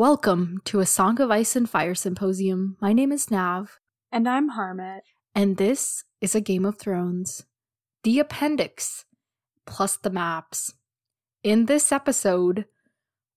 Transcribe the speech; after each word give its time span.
Welcome 0.00 0.62
to 0.64 0.80
a 0.80 0.86
Song 0.86 1.20
of 1.20 1.30
Ice 1.30 1.54
and 1.54 1.68
Fire 1.68 1.94
Symposium. 1.94 2.78
My 2.80 2.94
name 2.94 3.12
is 3.12 3.30
Nav, 3.30 3.78
And 4.10 4.26
I'm 4.26 4.52
Harmit. 4.52 5.00
and 5.34 5.58
this 5.58 6.04
is 6.22 6.34
a 6.34 6.40
Game 6.40 6.64
of 6.64 6.78
Thrones. 6.78 7.44
The 8.02 8.18
appendix, 8.18 9.04
plus 9.66 9.98
the 9.98 10.08
maps. 10.08 10.72
In 11.42 11.66
this 11.66 11.92
episode, 11.92 12.64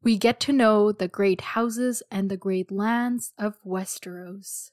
we 0.04 0.18
get 0.18 0.39
to 0.39 0.54
know 0.54 0.94
the 0.94 1.10
great 1.10 1.41
houses 1.41 2.02
and 2.10 2.31
the 2.31 2.38
great 2.38 2.71
lands 2.71 3.34
of 3.38 3.61
Westeros. 3.66 4.71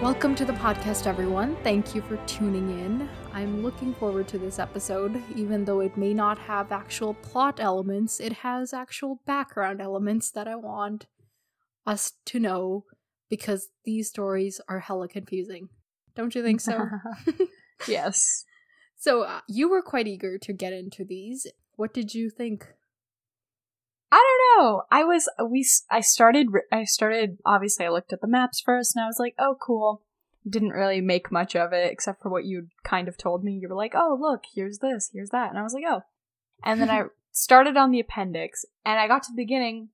Welcome 0.00 0.34
to 0.36 0.46
the 0.46 0.54
podcast, 0.54 1.06
everyone. 1.06 1.56
Thank 1.56 1.94
you 1.94 2.00
for 2.00 2.16
tuning 2.24 2.70
in. 2.70 3.06
I'm 3.34 3.62
looking 3.62 3.92
forward 3.92 4.28
to 4.28 4.38
this 4.38 4.58
episode, 4.58 5.22
even 5.36 5.66
though 5.66 5.80
it 5.80 5.94
may 5.98 6.14
not 6.14 6.38
have 6.38 6.72
actual 6.72 7.12
plot 7.12 7.60
elements, 7.60 8.18
it 8.18 8.32
has 8.32 8.72
actual 8.72 9.20
background 9.26 9.82
elements 9.82 10.30
that 10.30 10.48
I 10.48 10.56
want 10.56 11.06
us 11.86 12.14
to 12.24 12.40
know 12.40 12.86
because 13.28 13.68
these 13.84 14.08
stories 14.08 14.58
are 14.70 14.78
hella 14.78 15.06
confusing. 15.06 15.68
Don't 16.16 16.34
you 16.34 16.42
think 16.42 16.62
so? 16.62 16.88
yes. 17.86 18.46
so, 18.96 19.24
uh, 19.24 19.40
you 19.48 19.68
were 19.68 19.82
quite 19.82 20.06
eager 20.06 20.38
to 20.38 20.54
get 20.54 20.72
into 20.72 21.04
these. 21.04 21.46
What 21.76 21.92
did 21.92 22.14
you 22.14 22.30
think? 22.30 22.66
I 24.12 24.16
don't 24.56 24.64
know. 24.64 24.82
I 24.90 25.04
was 25.04 25.28
we 25.48 25.66
I 25.90 26.00
started 26.00 26.48
I 26.72 26.84
started 26.84 27.38
obviously 27.44 27.86
I 27.86 27.90
looked 27.90 28.12
at 28.12 28.20
the 28.20 28.26
maps 28.26 28.60
first 28.60 28.96
and 28.96 29.04
I 29.04 29.06
was 29.06 29.18
like, 29.18 29.34
"Oh, 29.38 29.56
cool." 29.60 30.02
Didn't 30.48 30.70
really 30.70 31.00
make 31.00 31.30
much 31.30 31.54
of 31.54 31.72
it 31.72 31.92
except 31.92 32.22
for 32.22 32.30
what 32.30 32.44
you 32.44 32.68
kind 32.82 33.08
of 33.08 33.16
told 33.16 33.44
me. 33.44 33.52
You 33.52 33.68
were 33.68 33.76
like, 33.76 33.94
"Oh, 33.94 34.16
look, 34.20 34.44
here's 34.54 34.78
this, 34.78 35.10
here's 35.12 35.30
that." 35.30 35.50
And 35.50 35.58
I 35.58 35.62
was 35.62 35.74
like, 35.74 35.84
"Oh." 35.86 36.02
And 36.64 36.80
then 36.80 36.90
I 36.90 37.04
started 37.32 37.76
on 37.76 37.90
the 37.90 38.00
appendix 38.00 38.64
and 38.84 38.98
I 38.98 39.06
got 39.06 39.22
to 39.24 39.32
the 39.32 39.42
beginning 39.42 39.90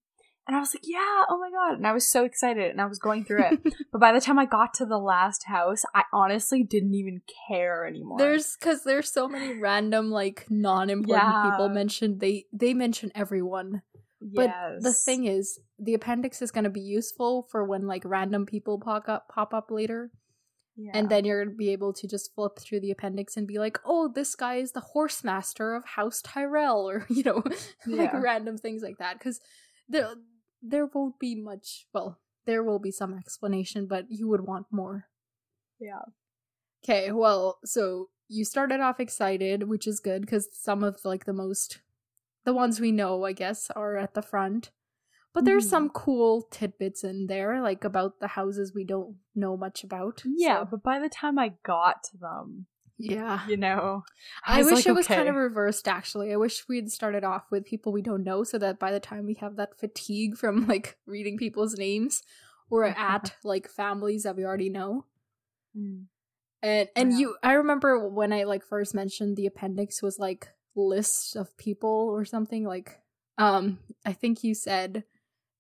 and 0.47 0.57
I 0.57 0.61
was 0.61 0.75
like, 0.75 0.85
"Yeah, 0.87 1.25
oh 1.29 1.39
my 1.39 1.51
god." 1.51 1.77
And 1.77 1.87
I 1.87 1.93
was 1.93 2.09
so 2.09 2.25
excited 2.25 2.71
and 2.71 2.81
I 2.81 2.87
was 2.87 2.99
going 2.99 3.25
through 3.25 3.45
it. 3.45 3.75
but 3.93 4.01
by 4.01 4.13
the 4.13 4.21
time 4.21 4.39
I 4.39 4.47
got 4.47 4.75
to 4.75 4.87
the 4.87 4.99
last 4.99 5.45
house, 5.47 5.85
I 5.95 6.05
honestly 6.13 6.63
didn't 6.63 6.95
even 6.95 7.23
care 7.49 7.85
anymore. 7.85 8.19
There's 8.19 8.57
because 8.57 8.85
there's 8.85 9.13
so 9.13 9.29
many 9.29 9.59
random 9.59 10.11
like 10.11 10.47
non-important 10.49 11.43
people 11.43 11.69
mentioned. 11.69 12.21
They 12.21 12.47
they 12.53 12.75
mention 12.75 13.11
everyone. 13.15 13.83
But 14.21 14.51
the 14.83 14.93
thing 14.93 15.25
is, 15.27 15.59
the 15.79 15.95
appendix 15.95 16.41
is 16.43 16.51
going 16.51 16.65
to 16.65 16.71
be 16.71 16.81
useful 16.81 17.47
for 17.51 17.65
when 17.65 17.87
like 17.87 18.03
random 18.05 18.47
people 18.47 18.79
pop 18.81 19.09
up 19.09 19.29
pop 19.29 19.53
up 19.53 19.71
later, 19.71 20.11
Yeah. 20.77 20.93
and 20.95 21.09
then 21.09 21.25
you're 21.25 21.45
going 21.45 21.55
to 21.55 21.57
be 21.57 21.71
able 21.71 21.93
to 21.95 22.09
just 22.09 22.35
flip 22.35 22.59
through 22.59 22.81
the 22.81 22.91
appendix 22.91 23.37
and 23.37 23.47
be 23.47 23.59
like, 23.59 23.79
"Oh, 23.85 24.09
this 24.09 24.35
guy 24.35 24.57
is 24.57 24.73
the 24.73 24.81
horse 24.81 25.23
master 25.23 25.75
of 25.75 25.85
House 25.85 26.23
Tyrell," 26.23 26.89
or 26.89 27.07
you 27.11 27.23
know, 27.25 27.43
like 27.87 28.13
Yeah. 28.13 28.21
random 28.21 28.57
things 28.59 28.83
like 28.83 28.99
that. 28.99 29.19
Because 29.19 29.41
there 29.89 30.15
there 30.63 30.87
won't 30.87 31.19
be 31.19 31.35
much. 31.35 31.87
Well, 31.93 32.19
there 32.47 32.63
will 32.63 32.79
be 32.79 32.91
some 32.91 33.15
explanation, 33.19 33.87
but 33.87 34.07
you 34.09 34.29
would 34.29 34.41
want 34.47 34.67
more. 34.71 35.09
Yeah. 35.79 36.03
Okay, 36.85 37.13
well, 37.13 37.59
so 37.65 38.09
you 38.29 38.45
started 38.45 38.81
off 38.81 38.99
excited, 39.01 39.69
which 39.69 39.87
is 39.87 40.01
good 40.01 40.23
because 40.23 40.49
some 40.53 40.83
of 40.83 41.05
like 41.05 41.25
the 41.27 41.33
most 41.33 41.81
the 42.47 42.55
ones 42.55 42.81
we 42.81 42.93
know, 42.93 43.25
I 43.25 43.33
guess, 43.33 43.71
are 43.73 43.99
at 43.99 44.15
the 44.15 44.23
front. 44.23 44.71
But 45.35 45.45
there's 45.45 45.67
Mhm. 45.67 45.71
some 45.71 45.91
cool 45.91 46.43
tidbits 46.51 47.05
in 47.05 47.27
there, 47.27 47.61
like 47.61 47.85
about 47.85 48.21
the 48.21 48.29
houses 48.29 48.73
we 48.75 48.85
don't 48.85 49.17
know 49.35 49.55
much 49.59 49.85
about. 49.85 50.23
Yeah, 50.25 50.61
so- 50.63 50.69
but 50.71 50.83
by 50.83 50.99
the 50.99 51.11
time 51.11 51.39
I 51.39 51.57
got 51.63 52.03
to 52.05 52.17
them, 52.17 52.67
yeah. 52.97 53.47
you 53.47 53.59
know, 53.59 54.05
I, 54.47 54.59
was 54.59 54.67
wish 54.69 54.75
like, 54.77 54.87
it 54.87 54.93
was 54.93 55.07
kind 55.07 55.29
of 55.29 55.35
reversed 55.35 55.87
actually. 55.87 56.33
I 56.33 56.37
wish 56.37 56.67
we'd 56.69 56.91
started 56.91 57.23
off 57.25 57.51
with 57.51 57.67
people 57.67 57.93
we 57.93 58.01
don't 58.01 58.25
know 58.25 58.45
so 58.45 58.57
that 58.57 58.79
by 58.79 58.91
the 58.93 59.01
time 59.01 59.27
we 59.27 59.35
have 59.35 59.57
that 59.57 59.79
fatigue 59.79 60.37
from 60.39 60.67
like 60.67 60.97
reading 61.05 61.37
people's 61.37 61.75
names, 61.77 62.23
we're 62.71 62.85
at 62.97 63.37
like 63.45 63.69
families 63.69 64.23
that 64.23 64.37
we 64.37 64.45
already 64.47 64.71
know. 64.71 65.05
Mm. 65.77 66.07
And 66.63 66.89
and 66.97 67.13
Yeah. 67.13 67.19
you 67.19 67.37
I 67.43 67.53
remember 67.53 68.09
when 68.09 68.33
I 68.33 68.45
like 68.45 68.65
first 68.65 68.95
mentioned 68.95 69.37
the 69.37 69.45
appendix 69.47 70.01
was 70.01 70.19
like 70.19 70.49
lists 70.77 71.35
of 71.35 71.57
people 71.57 72.09
or 72.11 72.25
something 72.25 72.65
like 72.65 73.01
um 73.39 73.79
I 74.05 74.13
think 74.13 74.45
you 74.45 74.55
said 74.55 75.05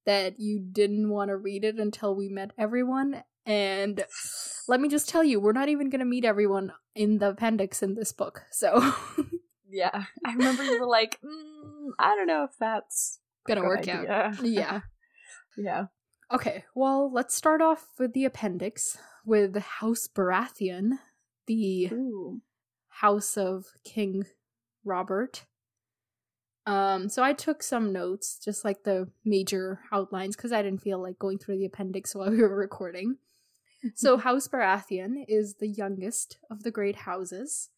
that 0.04 0.38
you 0.38 0.60
didn't 0.60 1.08
want 1.08 1.30
to 1.30 1.36
read 1.36 1.64
it 1.64 1.76
until 1.76 2.14
we 2.14 2.28
met 2.28 2.52
everyone 2.56 3.22
and 3.44 4.04
let 4.68 4.80
me 4.80 4.88
just 4.88 5.08
tell 5.08 5.24
you 5.24 5.40
we're 5.40 5.52
not 5.52 5.68
even 5.68 5.88
going 5.88 6.00
to 6.00 6.04
meet 6.04 6.24
everyone 6.24 6.72
in 6.94 7.18
the 7.18 7.30
appendix 7.30 7.82
in 7.82 7.94
this 7.94 8.12
book. 8.12 8.42
So 8.50 8.92
yeah, 9.70 10.04
I 10.24 10.32
remember 10.32 10.64
you 10.64 10.80
were 10.80 10.86
like, 10.86 11.20
mm, 11.22 11.90
I 11.98 12.16
don't 12.16 12.26
know 12.26 12.44
if 12.44 12.56
that's 12.58 13.20
going 13.46 13.60
to 13.60 13.66
work 13.66 13.86
out. 13.88 14.38
Yeah. 14.42 14.80
yeah. 15.56 15.86
Okay, 16.32 16.64
well, 16.74 17.12
let's 17.12 17.36
start 17.36 17.62
off 17.62 17.86
with 17.98 18.12
the 18.12 18.24
appendix 18.24 18.98
with 19.24 19.56
House 19.56 20.08
Baratheon, 20.12 20.98
the 21.46 21.88
Ooh. 21.92 22.40
house 22.88 23.36
of 23.36 23.66
King 23.84 24.24
Robert. 24.86 25.44
Um, 26.66 27.08
so 27.08 27.22
I 27.22 27.32
took 27.32 27.62
some 27.62 27.92
notes, 27.92 28.38
just 28.44 28.64
like 28.64 28.82
the 28.82 29.08
major 29.24 29.80
outlines, 29.92 30.34
because 30.34 30.52
I 30.52 30.62
didn't 30.62 30.82
feel 30.82 31.00
like 31.00 31.18
going 31.18 31.38
through 31.38 31.58
the 31.58 31.66
appendix 31.66 32.14
while 32.14 32.30
we 32.30 32.38
were 32.38 32.56
recording. 32.56 33.18
So 33.94 34.16
House 34.18 34.48
Baratheon 34.48 35.24
is 35.28 35.54
the 35.56 35.68
youngest 35.68 36.38
of 36.50 36.62
the 36.64 36.70
great 36.72 36.96
houses. 36.96 37.70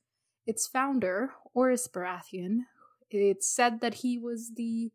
Its 0.46 0.66
founder, 0.66 1.32
Orys 1.54 1.86
Baratheon, 1.90 2.60
it's 3.10 3.50
said 3.50 3.80
that 3.82 3.94
he 3.94 4.18
was 4.18 4.52
the 4.56 4.90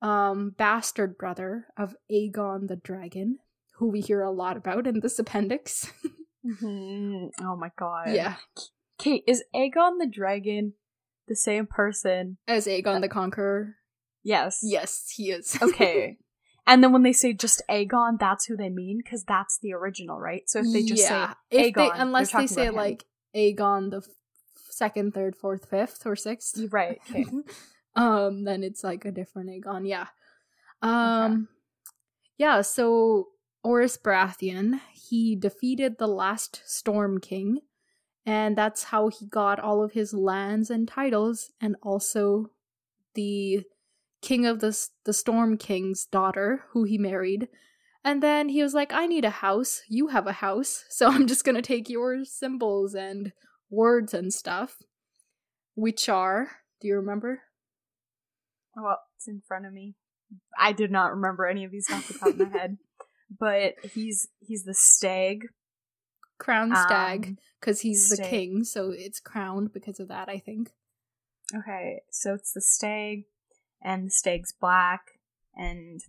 um, 0.00 0.54
bastard 0.56 1.18
brother 1.18 1.66
of 1.76 1.94
Aegon 2.10 2.68
the 2.68 2.76
Dragon, 2.76 3.38
who 3.76 3.88
we 3.88 4.00
hear 4.00 4.22
a 4.22 4.30
lot 4.30 4.56
about 4.56 4.86
in 4.86 5.00
this 5.00 5.18
appendix. 5.18 5.92
Mhm. 6.44 7.30
Oh 7.40 7.56
my 7.56 7.70
god. 7.78 8.08
yeah, 8.14 8.36
Kate, 8.98 9.22
is 9.26 9.44
Aegon 9.54 9.98
the 9.98 10.08
dragon 10.10 10.72
the 11.28 11.36
same 11.36 11.66
person? 11.66 12.38
as 12.48 12.66
Aegon 12.66 13.00
the 13.00 13.08
Conqueror. 13.08 13.76
Yes. 14.22 14.60
Yes, 14.62 15.12
he 15.14 15.30
is. 15.30 15.58
Okay. 15.62 16.18
and 16.66 16.82
then 16.82 16.92
when 16.92 17.02
they 17.02 17.12
say 17.12 17.32
just 17.32 17.62
Aegon, 17.70 18.18
that's 18.18 18.46
who 18.46 18.56
they 18.56 18.68
mean 18.68 19.00
because 19.02 19.24
that's 19.24 19.58
the 19.62 19.72
original, 19.72 20.18
right? 20.18 20.42
So 20.46 20.60
if 20.60 20.72
they 20.72 20.82
just 20.82 21.06
say 21.06 21.26
if 21.50 21.74
they, 21.74 21.88
Aegon, 21.88 21.92
unless 21.96 22.32
they 22.32 22.46
say 22.46 22.70
like 22.70 23.04
Aegon 23.34 23.90
the 23.90 23.98
f- 23.98 24.04
second, 24.70 25.14
third, 25.14 25.36
fourth, 25.36 25.68
fifth, 25.68 26.06
or 26.06 26.16
sixth, 26.16 26.58
right. 26.70 27.00
Okay. 27.10 27.24
um, 27.96 28.44
then 28.44 28.62
it's 28.62 28.84
like 28.84 29.04
a 29.04 29.10
different 29.10 29.50
Aegon. 29.50 29.88
Yeah. 29.88 30.06
Um, 30.82 31.48
yeah. 32.38 32.60
So 32.62 33.28
Orys 33.64 33.96
Baratheon 34.00 34.80
he 35.12 35.36
defeated 35.36 35.98
the 35.98 36.06
last 36.06 36.62
Storm 36.64 37.20
King, 37.20 37.58
and 38.24 38.56
that's 38.56 38.84
how 38.84 39.08
he 39.08 39.26
got 39.26 39.58
all 39.58 39.82
of 39.82 39.92
his 39.92 40.14
lands 40.14 40.70
and 40.70 40.86
titles, 40.86 41.50
and 41.60 41.76
also 41.82 42.50
the 43.14 43.62
king 44.20 44.46
of 44.46 44.60
the 44.60 44.76
the 45.04 45.12
Storm 45.12 45.56
King's 45.58 46.06
daughter, 46.06 46.64
who 46.70 46.84
he 46.84 46.98
married. 46.98 47.48
And 48.04 48.22
then 48.22 48.48
he 48.48 48.62
was 48.62 48.74
like, 48.74 48.92
I 48.92 49.06
need 49.06 49.24
a 49.24 49.30
house. 49.30 49.82
You 49.88 50.08
have 50.08 50.26
a 50.26 50.32
house. 50.32 50.84
So 50.90 51.08
I'm 51.08 51.26
just 51.26 51.44
going 51.44 51.56
to 51.56 51.62
take 51.62 51.88
your 51.88 52.24
symbols 52.24 52.94
and 52.94 53.32
words 53.70 54.14
and 54.14 54.32
stuff. 54.32 54.76
Which 55.74 56.08
are, 56.08 56.50
do 56.80 56.88
you 56.88 56.96
remember? 56.96 57.42
Well, 58.76 58.98
it's 59.16 59.26
in 59.26 59.42
front 59.46 59.66
of 59.66 59.72
me. 59.72 59.94
I 60.58 60.72
did 60.72 60.90
not 60.90 61.14
remember 61.14 61.46
any 61.46 61.64
of 61.64 61.70
these 61.70 61.90
off 61.90 62.08
the 62.08 62.14
top 62.14 62.28
of 62.28 62.38
my 62.38 62.48
head. 62.58 62.78
But 63.38 63.74
he's 63.94 64.28
he's 64.40 64.64
the 64.64 64.74
stag. 64.74 65.46
Crown 66.42 66.74
stag, 66.74 67.26
Um, 67.26 67.38
because 67.60 67.80
he's 67.82 68.08
the 68.08 68.22
king. 68.22 68.64
So 68.64 68.90
it's 68.90 69.20
crowned 69.20 69.72
because 69.72 70.00
of 70.00 70.08
that, 70.08 70.28
I 70.28 70.38
think. 70.38 70.72
Okay, 71.54 72.02
so 72.10 72.34
it's 72.34 72.52
the 72.52 72.60
stag, 72.60 73.24
and 73.80 74.06
the 74.06 74.10
stag's 74.10 74.52
black, 74.52 75.20
and 75.54 76.00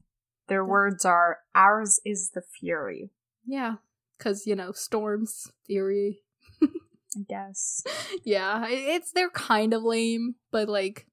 their 0.47 0.65
words 0.65 1.05
are 1.05 1.39
ours 1.53 1.99
is 2.03 2.31
the 2.31 2.41
fury. 2.41 3.11
Yeah. 3.45 3.75
Because, 4.17 4.47
you 4.47 4.55
know, 4.55 4.71
storms, 4.71 5.51
fury. 5.65 6.21
I 6.61 7.19
guess. 7.27 7.83
Yeah. 8.23 8.65
It's, 8.69 9.11
they're 9.11 9.29
kind 9.29 9.73
of 9.73 9.83
lame, 9.83 10.35
but 10.51 10.69
like, 10.69 11.07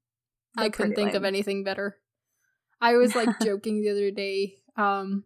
I 0.56 0.62
They're 0.62 0.70
couldn't 0.70 0.94
pretty 0.94 1.10
think 1.10 1.14
of 1.14 1.24
anything 1.24 1.64
better. 1.64 1.98
I 2.80 2.96
was 2.96 3.14
like 3.14 3.28
joking 3.42 3.82
the 3.82 3.90
other 3.90 4.10
day 4.10 4.56
um 4.76 5.24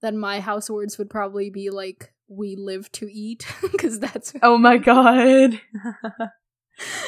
that 0.00 0.14
my 0.14 0.40
house 0.40 0.70
words 0.70 0.96
would 0.98 1.10
probably 1.10 1.50
be 1.50 1.70
like 1.70 2.14
we 2.28 2.56
live 2.56 2.90
to 2.92 3.10
eat 3.12 3.46
because 3.62 3.98
that's 3.98 4.32
Oh 4.42 4.58
my 4.58 4.76
god. 4.92 5.60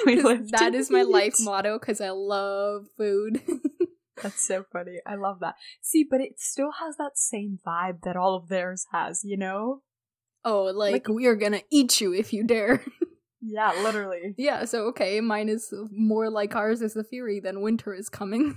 We 0.05 0.21
live 0.21 0.51
that 0.51 0.75
is 0.75 0.91
my 0.91 1.03
life 1.03 1.37
motto 1.39 1.79
because 1.79 2.01
I 2.01 2.11
love 2.11 2.87
food. 2.97 3.41
That's 4.21 4.45
so 4.45 4.65
funny. 4.73 4.99
I 5.07 5.15
love 5.15 5.39
that. 5.41 5.55
See, 5.81 6.05
but 6.09 6.21
it 6.21 6.41
still 6.41 6.73
has 6.81 6.97
that 6.97 7.17
same 7.17 7.61
vibe 7.65 8.03
that 8.03 8.17
all 8.17 8.35
of 8.35 8.49
theirs 8.49 8.87
has, 8.91 9.23
you 9.23 9.37
know? 9.37 9.83
Oh, 10.45 10.65
like, 10.65 10.93
like 10.93 11.09
we 11.09 11.27
are 11.27 11.37
gonna 11.37 11.63
eat 11.71 12.01
you 12.01 12.13
if 12.13 12.33
you 12.33 12.43
dare. 12.43 12.83
yeah, 13.41 13.73
literally. 13.83 14.35
Yeah, 14.37 14.65
so 14.65 14.87
okay, 14.87 15.21
mine 15.21 15.49
is 15.49 15.73
more 15.93 16.29
like 16.31 16.57
ours 16.57 16.83
is 16.83 16.95
the 16.95 17.05
fury 17.05 17.39
than 17.39 17.61
winter 17.61 17.95
is 17.95 18.09
coming. 18.09 18.57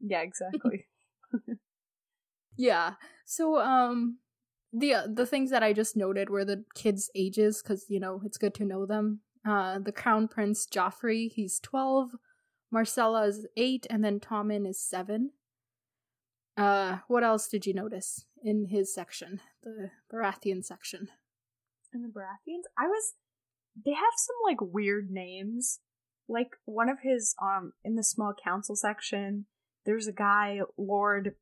yeah, 0.00 0.22
exactly. 0.22 0.86
yeah. 2.56 2.94
So 3.26 3.58
um 3.60 4.18
the 4.76 4.94
uh, 4.94 5.06
the 5.12 5.26
things 5.26 5.50
that 5.50 5.62
I 5.62 5.72
just 5.72 5.96
noted 5.96 6.28
were 6.28 6.44
the 6.44 6.64
kids' 6.74 7.10
ages 7.14 7.62
cuz 7.62 7.86
you 7.88 8.00
know, 8.00 8.20
it's 8.24 8.38
good 8.38 8.54
to 8.54 8.64
know 8.64 8.86
them. 8.86 9.20
Uh 9.46 9.78
the 9.78 9.92
crown 9.92 10.28
prince 10.28 10.66
Joffrey, 10.66 11.30
he's 11.32 11.58
12, 11.60 12.16
Myrcella 12.74 13.28
is 13.28 13.46
8 13.56 13.86
and 13.88 14.04
then 14.04 14.20
Tommen 14.20 14.68
is 14.68 14.80
7. 14.80 15.30
Uh 16.56 16.98
what 17.08 17.24
else 17.24 17.48
did 17.48 17.66
you 17.66 17.74
notice 17.74 18.26
in 18.42 18.66
his 18.66 18.92
section, 18.94 19.40
the 19.62 19.90
Baratheon 20.12 20.64
section? 20.64 21.08
In 21.92 22.02
the 22.02 22.08
Baratheons, 22.08 22.64
I 22.78 22.86
was 22.86 23.14
they 23.84 23.92
have 23.92 24.14
some 24.16 24.36
like 24.44 24.60
weird 24.60 25.10
names. 25.10 25.80
Like 26.28 26.56
one 26.64 26.88
of 26.88 27.00
his 27.02 27.34
um 27.40 27.72
in 27.84 27.94
the 27.94 28.02
small 28.02 28.34
council 28.34 28.76
section, 28.76 29.46
there's 29.84 30.06
a 30.06 30.12
guy 30.12 30.60
Lord 30.76 31.34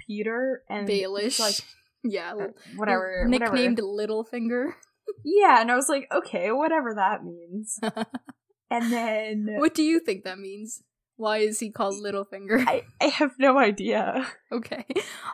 Petyr 0.00 0.58
and 0.68 0.88
Baelish. 0.88 1.38
like 1.38 1.60
yeah, 2.04 2.34
uh, 2.34 2.46
whatever, 2.76 3.24
nicknamed. 3.26 3.78
Littlefinger. 3.78 4.72
Yeah, 5.24 5.60
and 5.60 5.72
I 5.72 5.74
was 5.74 5.88
like, 5.88 6.06
okay, 6.12 6.52
whatever 6.52 6.94
that 6.94 7.24
means. 7.24 7.80
and 8.70 8.92
then 8.92 9.56
what 9.58 9.74
do 9.74 9.82
you 9.82 9.98
think 9.98 10.22
that 10.22 10.38
means? 10.38 10.84
Why 11.16 11.38
is 11.38 11.58
he 11.58 11.72
called 11.72 11.94
Littlefinger? 12.00 12.64
I 12.64 12.82
I 13.00 13.06
have 13.06 13.32
no 13.38 13.58
idea. 13.58 14.28
Okay, 14.52 14.84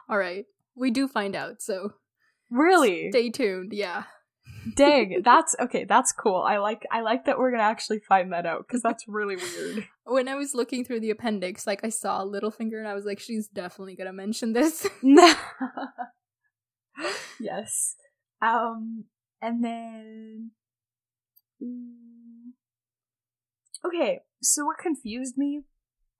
all 0.09 0.17
right, 0.17 0.47
we 0.75 0.91
do 0.91 1.09
find 1.09 1.37
out. 1.37 1.61
So 1.61 1.91
really, 2.51 3.11
stay 3.11 3.29
tuned. 3.29 3.73
Yeah. 3.75 4.05
Dang, 4.75 5.21
that's 5.23 5.55
okay. 5.61 5.85
That's 5.85 6.13
cool. 6.13 6.43
I 6.43 6.57
like 6.59 6.87
I 6.91 7.03
like 7.03 7.27
that 7.27 7.39
we're 7.39 7.51
gonna 7.51 7.63
actually 7.63 8.01
find 8.01 8.33
that 8.33 8.47
out 8.47 8.67
because 8.67 8.83
that's 8.83 9.05
really 9.07 9.37
weird. 9.37 9.87
When 10.05 10.29
I 10.29 10.35
was 10.37 10.55
looking 10.55 10.85
through 10.85 11.01
the 11.01 11.11
appendix, 11.11 11.67
like 11.67 11.85
I 11.85 11.91
saw 11.91 12.25
Littlefinger, 12.25 12.79
and 12.79 12.89
I 12.89 12.95
was 12.95 13.05
like, 13.05 13.21
she's 13.21 13.47
definitely 13.49 13.95
gonna 13.95 14.13
mention 14.13 14.55
this. 14.55 14.87
yes. 17.41 17.97
Um, 18.43 19.05
and 19.41 19.65
then. 19.65 20.51
Mm, 21.63 22.53
okay, 23.85 24.21
so 24.43 24.67
what 24.67 24.79
confused 24.79 25.39
me 25.39 25.63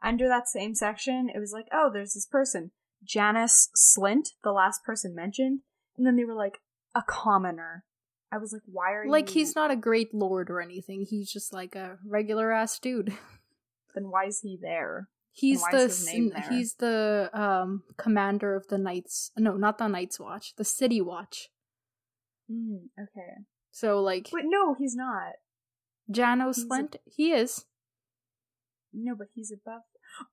under 0.03 0.29
that 0.29 0.49
same 0.49 0.75
section, 0.75 1.29
it 1.35 1.39
was 1.39 1.53
like, 1.53 1.67
oh, 1.73 1.91
there's 1.93 2.15
this 2.15 2.27
person, 2.27 2.71
Janos 3.05 3.69
Slynt, 3.77 4.31
the 4.45 4.53
last 4.53 4.85
person 4.85 5.15
mentioned, 5.15 5.61
and 5.97 6.07
then 6.07 6.17
they 6.17 6.25
were 6.25 6.35
like, 6.35 6.59
a 6.95 7.03
commoner. 7.03 7.85
I 8.33 8.39
was 8.39 8.53
like, 8.53 8.63
why 8.67 8.93
are 8.93 9.01
like 9.01 9.07
you... 9.07 9.13
Like, 9.13 9.29
he's 9.29 9.55
not 9.55 9.71
a 9.71 9.77
great 9.77 10.15
lord 10.15 10.51
or 10.51 10.61
anything. 10.61 11.07
He's 11.09 11.31
just 11.31 11.53
like 11.53 11.75
a 11.75 11.99
regular 12.07 12.53
ass 12.53 12.79
dude. 12.79 13.13
Then 13.95 14.11
why 14.11 14.27
is 14.27 14.41
he 14.41 14.59
there? 14.61 15.09
He's 15.39 15.63
the 15.71 16.47
he's 16.49 16.75
the 16.75 17.29
um 17.35 17.83
commander 17.99 18.55
of 18.57 18.69
the 18.69 18.79
Knights. 18.79 19.33
No, 19.37 19.53
not 19.53 19.77
the 19.77 19.87
Night's 19.87 20.19
Watch. 20.19 20.55
The 20.57 20.65
City 20.65 21.03
Watch. 21.03 21.51
Mm, 22.51 22.87
okay. 22.99 23.45
So 23.71 24.01
like, 24.01 24.29
but 24.33 24.43
no, 24.45 24.75
he's 24.79 24.95
not. 24.97 25.33
Janos 26.11 26.65
Slynt. 26.65 26.95
A- 26.95 26.99
he 27.05 27.33
is. 27.33 27.67
No, 28.95 29.15
but 29.15 29.27
he's 29.35 29.53
above. 29.53 29.83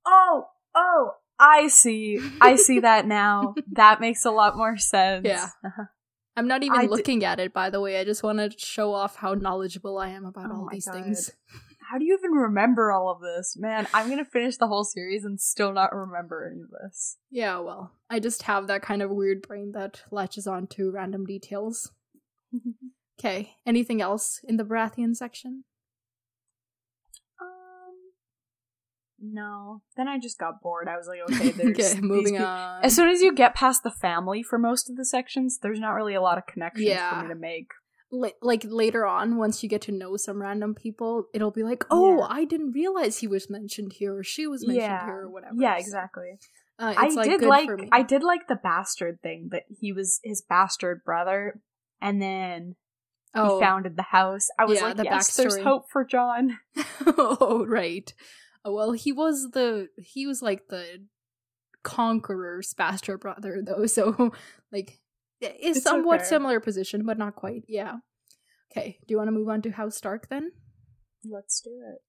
Oh, 0.06 0.46
oh, 0.74 1.12
I 1.38 1.68
see. 1.68 2.20
I 2.40 2.56
see 2.56 2.80
that 2.80 3.06
now. 3.06 3.56
that 3.74 4.00
makes 4.00 4.24
a 4.24 4.32
lot 4.32 4.56
more 4.56 4.78
sense. 4.78 5.26
Yeah. 5.26 5.48
Uh-huh. 5.66 5.86
I'm 6.38 6.48
not 6.48 6.64
even 6.64 6.80
I 6.80 6.84
looking 6.86 7.20
d- 7.20 7.26
at 7.26 7.40
it, 7.42 7.54
by 7.54 7.70
the 7.70 7.82
way. 7.82 8.00
I 8.00 8.06
just 8.06 8.24
want 8.24 8.40
to 8.40 8.58
show 8.58 8.94
off 8.94 9.18
how 9.18 9.34
knowledgeable 9.34 9.98
I 9.98 10.10
am 10.10 10.26
about 10.26 10.50
oh 10.50 10.56
all 10.56 10.70
these 10.72 10.86
God. 10.86 10.94
things. 11.04 11.32
How 11.94 12.00
do 12.00 12.06
you 12.06 12.18
even 12.18 12.32
remember 12.32 12.92
all 12.92 13.12
of 13.12 13.22
this? 13.22 13.56
Man, 13.56 13.88
I'm 13.94 14.10
gonna 14.10 14.26
finish 14.26 14.58
the 14.58 14.66
whole 14.66 14.84
series 14.84 15.24
and 15.26 15.40
still 15.40 15.72
not 15.72 15.94
remember 15.94 16.52
any 16.52 16.64
of 16.64 16.72
this. 16.72 17.18
Yeah, 17.30 17.60
well, 17.60 17.92
I 18.10 18.20
just 18.20 18.42
have 18.44 18.66
that 18.66 18.82
kind 18.82 19.04
of 19.04 19.12
weird 19.12 19.44
brain 19.48 19.74
that 19.76 20.02
latches 20.10 20.48
on 20.48 20.66
to 20.72 20.90
random 20.90 21.24
details. 21.24 21.92
okay, 23.20 23.52
anything 23.68 24.02
else 24.02 24.40
in 24.44 24.58
the 24.58 24.64
Baratheon 24.64 25.16
section? 25.16 25.66
Um, 27.40 27.94
no. 29.22 29.84
Then 29.96 30.08
I 30.08 30.18
just 30.18 30.40
got 30.40 30.64
bored. 30.64 30.88
I 30.88 30.98
was 30.98 31.08
like, 31.08 31.20
okay, 31.30 31.52
there's 31.52 31.94
okay, 31.94 32.02
moving 32.02 32.42
on. 32.42 32.84
As 32.84 32.96
soon 32.96 33.10
as 33.10 33.22
you 33.22 33.36
get 33.36 33.54
past 33.54 33.84
the 33.84 33.92
family 33.92 34.42
for 34.42 34.58
most 34.58 34.90
of 34.90 34.96
the 34.96 35.06
sections, 35.06 35.60
there's 35.62 35.80
not 35.80 35.92
really 35.92 36.16
a 36.16 36.22
lot 36.22 36.40
of 36.40 36.48
connections 36.48 36.88
yeah. 36.88 37.20
for 37.20 37.28
me 37.28 37.34
to 37.36 37.40
make. 37.40 37.68
Like 38.14 38.64
later 38.64 39.06
on, 39.06 39.38
once 39.38 39.64
you 39.64 39.70
get 39.70 39.82
to 39.84 39.92
know 39.92 40.18
some 40.18 40.40
random 40.40 40.76
people, 40.76 41.26
it'll 41.34 41.52
be 41.52 41.64
like, 41.64 41.84
oh, 41.90 42.20
yeah. 42.20 42.28
I 42.30 42.46
didn't 42.46 42.74
realize 42.74 43.18
he 43.18 43.28
was 43.28 43.50
mentioned 43.50 43.94
here 43.94 44.16
or 44.16 44.24
she 44.24 44.46
was 44.46 44.68
mentioned 44.68 44.86
yeah. 44.86 45.06
here 45.06 45.22
or 45.22 45.30
whatever. 45.30 45.56
Yeah, 45.58 45.78
exactly. 45.78 46.38
Uh, 46.80 46.94
I 46.98 47.10
like, 47.10 47.30
did 47.30 47.42
like 47.42 47.70
I 47.92 48.02
did 48.02 48.24
like 48.24 48.48
the 48.48 48.56
bastard 48.56 49.22
thing 49.22 49.50
that 49.52 49.64
he 49.70 49.94
was 49.94 50.20
his 50.24 50.42
bastard 50.42 51.04
brother, 51.04 51.60
and 52.02 52.22
then 52.22 52.76
oh. 53.36 53.60
he 53.60 53.64
founded 53.64 53.96
the 53.96 54.04
house. 54.04 54.48
I 54.58 54.66
was 54.66 54.82
like, 54.82 54.98
yes, 55.04 55.30
backstory. 55.30 55.38
there's 55.38 55.58
hope 55.60 55.86
for 55.92 56.04
Jon 56.04 56.58
oh, 57.06 57.66
right. 57.68 58.12
Oh, 58.66 58.74
well, 58.74 58.92
he 58.94 59.12
was 59.12 59.52
the 59.52 59.90
he 59.98 60.26
was 60.26 60.42
like 60.42 60.68
the 60.70 61.06
conqueror's 61.84 62.74
bastard 62.74 63.20
brother 63.20 63.62
though, 63.64 63.86
so 63.88 64.32
like 64.72 65.00
it's, 65.48 65.78
it's 65.78 65.84
somewhat 65.84 66.22
okay. 66.22 66.30
similar 66.30 66.60
position, 66.60 67.06
but 67.06 67.18
not 67.18 67.36
quite. 67.36 67.64
Yeah. 67.68 67.98
Okay. 68.72 69.00
Do 69.08 69.14
you 69.14 69.18
want 69.18 69.28
to 69.28 69.34
move 69.34 69.50
on 69.50 69.62
to 69.64 69.72
House 69.72 69.96
Stark 69.96 70.30
then? 70.30 70.52
Let's 71.24 71.62
do 71.62 71.72
it. 71.72 72.00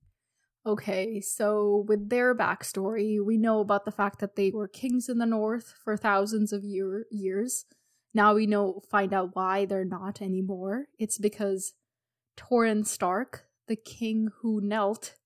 Okay, 0.66 1.20
so 1.20 1.84
with 1.86 2.08
their 2.08 2.34
backstory, 2.34 3.22
we 3.22 3.36
know 3.36 3.60
about 3.60 3.84
the 3.84 3.92
fact 3.92 4.18
that 4.20 4.34
they 4.34 4.50
were 4.50 4.66
kings 4.66 5.10
in 5.10 5.18
the 5.18 5.26
north 5.26 5.74
for 5.84 5.94
thousands 5.94 6.54
of 6.54 6.64
year- 6.64 7.04
years. 7.10 7.66
Now 8.14 8.34
we 8.34 8.46
know 8.46 8.80
find 8.90 9.12
out 9.12 9.34
why 9.36 9.66
they're 9.66 9.84
not 9.84 10.22
anymore. 10.22 10.86
It's 10.98 11.18
because 11.18 11.74
Torrhen 12.38 12.86
Stark, 12.86 13.44
the 13.68 13.76
king 13.76 14.28
who 14.40 14.62
knelt 14.62 15.16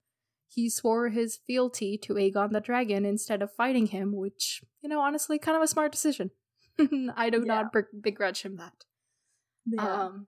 he 0.49 0.69
swore 0.69 1.11
his 1.11 1.39
fealty 1.47 1.97
to 1.99 2.15
Aegon 2.15 2.51
the 2.51 2.61
Dragon 2.61 3.05
instead 3.05 3.41
of 3.41 3.53
fighting 3.53 3.87
him, 3.87 4.17
which, 4.17 4.65
you 4.83 4.89
know, 4.89 5.01
honestly, 5.01 5.39
kind 5.39 5.57
of 5.57 5.63
a 5.63 5.69
smart 5.69 5.93
decision. 5.93 6.31
I 7.17 7.31
do 7.31 7.45
yeah. 7.47 7.63
not 7.63 7.75
begrudge 8.01 8.43
him 8.43 8.57
that. 8.57 8.85
Yeah. 9.67 10.05
Um, 10.05 10.27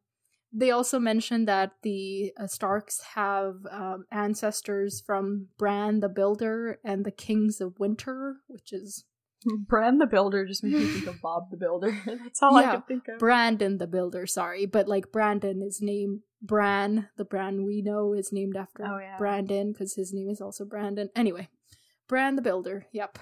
they 0.52 0.70
also 0.70 0.98
mentioned 0.98 1.46
that 1.48 1.72
the 1.82 2.32
uh, 2.38 2.46
Starks 2.46 3.00
have 3.14 3.54
um, 3.70 4.04
ancestors 4.10 5.00
from 5.04 5.48
Bran 5.58 6.00
the 6.00 6.08
Builder 6.08 6.80
and 6.84 7.04
the 7.04 7.12
Kings 7.12 7.60
of 7.60 7.78
Winter, 7.78 8.36
which 8.48 8.72
is 8.72 9.04
Bran 9.68 9.98
the 9.98 10.06
Builder 10.06 10.44
just 10.44 10.64
makes 10.64 10.76
me 10.76 10.86
think 10.86 11.06
of 11.06 11.20
Bob 11.22 11.50
the 11.50 11.56
Builder. 11.56 11.96
That's 12.04 12.42
all 12.42 12.60
yeah, 12.60 12.68
I 12.68 12.72
can 12.72 12.82
think 12.82 13.08
of. 13.08 13.18
Brandon 13.18 13.78
the 13.78 13.86
Builder, 13.86 14.26
sorry, 14.26 14.66
but 14.66 14.88
like 14.88 15.12
Brandon 15.12 15.62
is 15.62 15.78
named 15.80 16.20
Bran. 16.42 17.08
The 17.16 17.24
Bran 17.24 17.64
we 17.64 17.80
know 17.80 18.12
is 18.12 18.32
named 18.32 18.56
after 18.56 18.84
oh, 18.84 18.98
yeah. 18.98 19.16
Brandon 19.18 19.72
because 19.72 19.94
his 19.94 20.12
name 20.12 20.28
is 20.28 20.40
also 20.40 20.64
Brandon. 20.64 21.10
Anyway, 21.14 21.48
Bran 22.08 22.34
the 22.34 22.42
Builder. 22.42 22.86
Yep. 22.92 23.18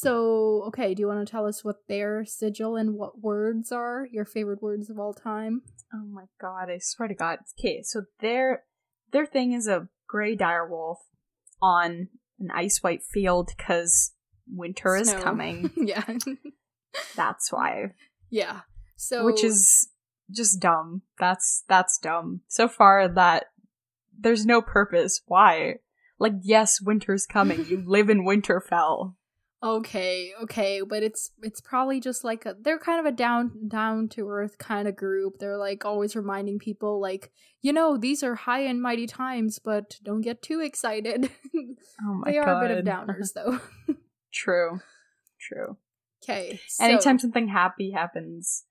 So, 0.00 0.62
okay, 0.68 0.94
do 0.94 1.00
you 1.00 1.08
want 1.08 1.26
to 1.26 1.30
tell 1.30 1.44
us 1.44 1.64
what 1.64 1.88
their 1.88 2.24
sigil 2.24 2.76
and 2.76 2.94
what 2.94 3.20
words 3.20 3.72
are? 3.72 4.06
Your 4.12 4.24
favorite 4.24 4.62
words 4.62 4.88
of 4.90 4.98
all 5.00 5.12
time? 5.12 5.62
Oh 5.92 6.04
my 6.04 6.26
god! 6.40 6.70
I 6.70 6.78
swear 6.78 7.08
to 7.08 7.14
God. 7.14 7.40
Okay, 7.58 7.82
so 7.82 8.02
their 8.20 8.62
their 9.10 9.26
thing 9.26 9.52
is 9.52 9.66
a 9.66 9.88
gray 10.06 10.36
direwolf 10.36 10.98
on 11.60 12.08
an 12.38 12.50
ice 12.54 12.80
white 12.80 13.02
field 13.02 13.50
because 13.56 14.12
winter 14.46 15.02
Snow. 15.02 15.16
is 15.16 15.24
coming. 15.24 15.70
yeah. 15.76 16.04
That's 17.16 17.50
why. 17.50 17.94
Yeah. 18.30 18.60
So 18.96 19.24
which 19.24 19.42
is 19.42 19.88
just 20.30 20.60
dumb. 20.60 21.02
That's 21.18 21.64
that's 21.68 21.98
dumb. 21.98 22.42
So 22.46 22.68
far 22.68 23.08
that 23.08 23.46
there's 24.16 24.46
no 24.46 24.62
purpose. 24.62 25.22
Why? 25.26 25.76
Like 26.20 26.34
yes, 26.42 26.80
winter's 26.80 27.26
coming. 27.26 27.66
you 27.66 27.82
live 27.86 28.10
in 28.10 28.24
Winterfell. 28.24 29.14
Okay, 29.60 30.32
okay, 30.42 30.82
but 30.88 31.02
it's 31.02 31.32
it's 31.42 31.60
probably 31.60 31.98
just 31.98 32.22
like 32.22 32.46
a, 32.46 32.54
they're 32.60 32.78
kind 32.78 33.00
of 33.00 33.06
a 33.06 33.16
down 33.16 33.66
down 33.66 34.08
to 34.10 34.28
earth 34.28 34.56
kind 34.58 34.86
of 34.86 34.94
group. 34.94 35.38
They're 35.38 35.58
like 35.58 35.84
always 35.84 36.14
reminding 36.14 36.60
people 36.60 37.00
like, 37.00 37.32
you 37.60 37.72
know, 37.72 37.96
these 37.96 38.22
are 38.22 38.36
high 38.36 38.60
and 38.60 38.80
mighty 38.80 39.08
times, 39.08 39.58
but 39.58 39.96
don't 40.04 40.20
get 40.20 40.42
too 40.42 40.60
excited. 40.60 41.30
Oh 42.00 42.14
my 42.14 42.30
they 42.30 42.38
god. 42.38 42.48
Are 42.48 42.64
a 42.64 42.68
bit 42.68 42.78
of 42.78 42.84
downers 42.84 43.32
though. 43.34 43.58
True. 44.32 44.78
True. 45.40 45.76
Okay. 46.22 46.60
So. 46.68 46.84
Anytime 46.84 47.18
something 47.18 47.48
happy 47.48 47.90
happens, 47.90 48.64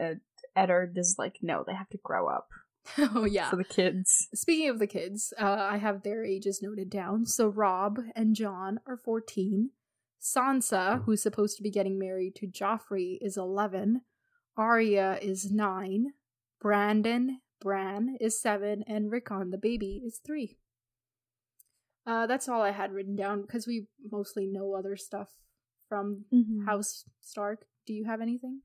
uh, 0.00 0.14
Eddard 0.54 0.96
is 0.96 1.16
like, 1.18 1.38
no, 1.42 1.64
they 1.66 1.74
have 1.74 1.88
to 1.88 1.98
grow 1.98 2.28
up. 2.28 2.46
oh 2.98 3.24
yeah. 3.24 3.50
for 3.50 3.56
the 3.56 3.64
kids. 3.64 4.28
Speaking 4.32 4.68
of 4.68 4.78
the 4.78 4.86
kids, 4.86 5.32
uh, 5.40 5.44
I 5.44 5.78
have 5.78 6.04
their 6.04 6.24
ages 6.24 6.60
noted 6.62 6.88
down. 6.88 7.26
So 7.26 7.48
Robb 7.48 7.98
and 8.14 8.36
Jon 8.36 8.78
are 8.86 8.96
14. 8.96 9.70
Sansa, 10.20 11.04
who's 11.04 11.22
supposed 11.22 11.56
to 11.56 11.62
be 11.62 11.70
getting 11.70 11.98
married 11.98 12.34
to 12.36 12.46
Joffrey, 12.46 13.18
is 13.20 13.36
11. 13.36 14.02
Arya 14.56 15.18
is 15.22 15.50
9. 15.50 16.12
Brandon, 16.60 17.40
Bran, 17.60 18.16
is 18.20 18.40
7. 18.40 18.82
And 18.86 19.10
Rickon, 19.10 19.50
the 19.50 19.58
baby, 19.58 20.02
is 20.04 20.20
3. 20.26 20.58
Uh, 22.06 22.26
that's 22.26 22.48
all 22.48 22.62
I 22.62 22.70
had 22.70 22.92
written 22.92 23.14
down 23.16 23.42
because 23.42 23.66
we 23.66 23.86
mostly 24.10 24.46
know 24.46 24.74
other 24.74 24.96
stuff 24.96 25.28
from 25.88 26.24
Mhm. 26.32 26.64
House 26.64 27.04
Stark. 27.20 27.66
Do 27.86 27.92
you 27.92 28.06
have 28.06 28.20
anything? 28.20 28.62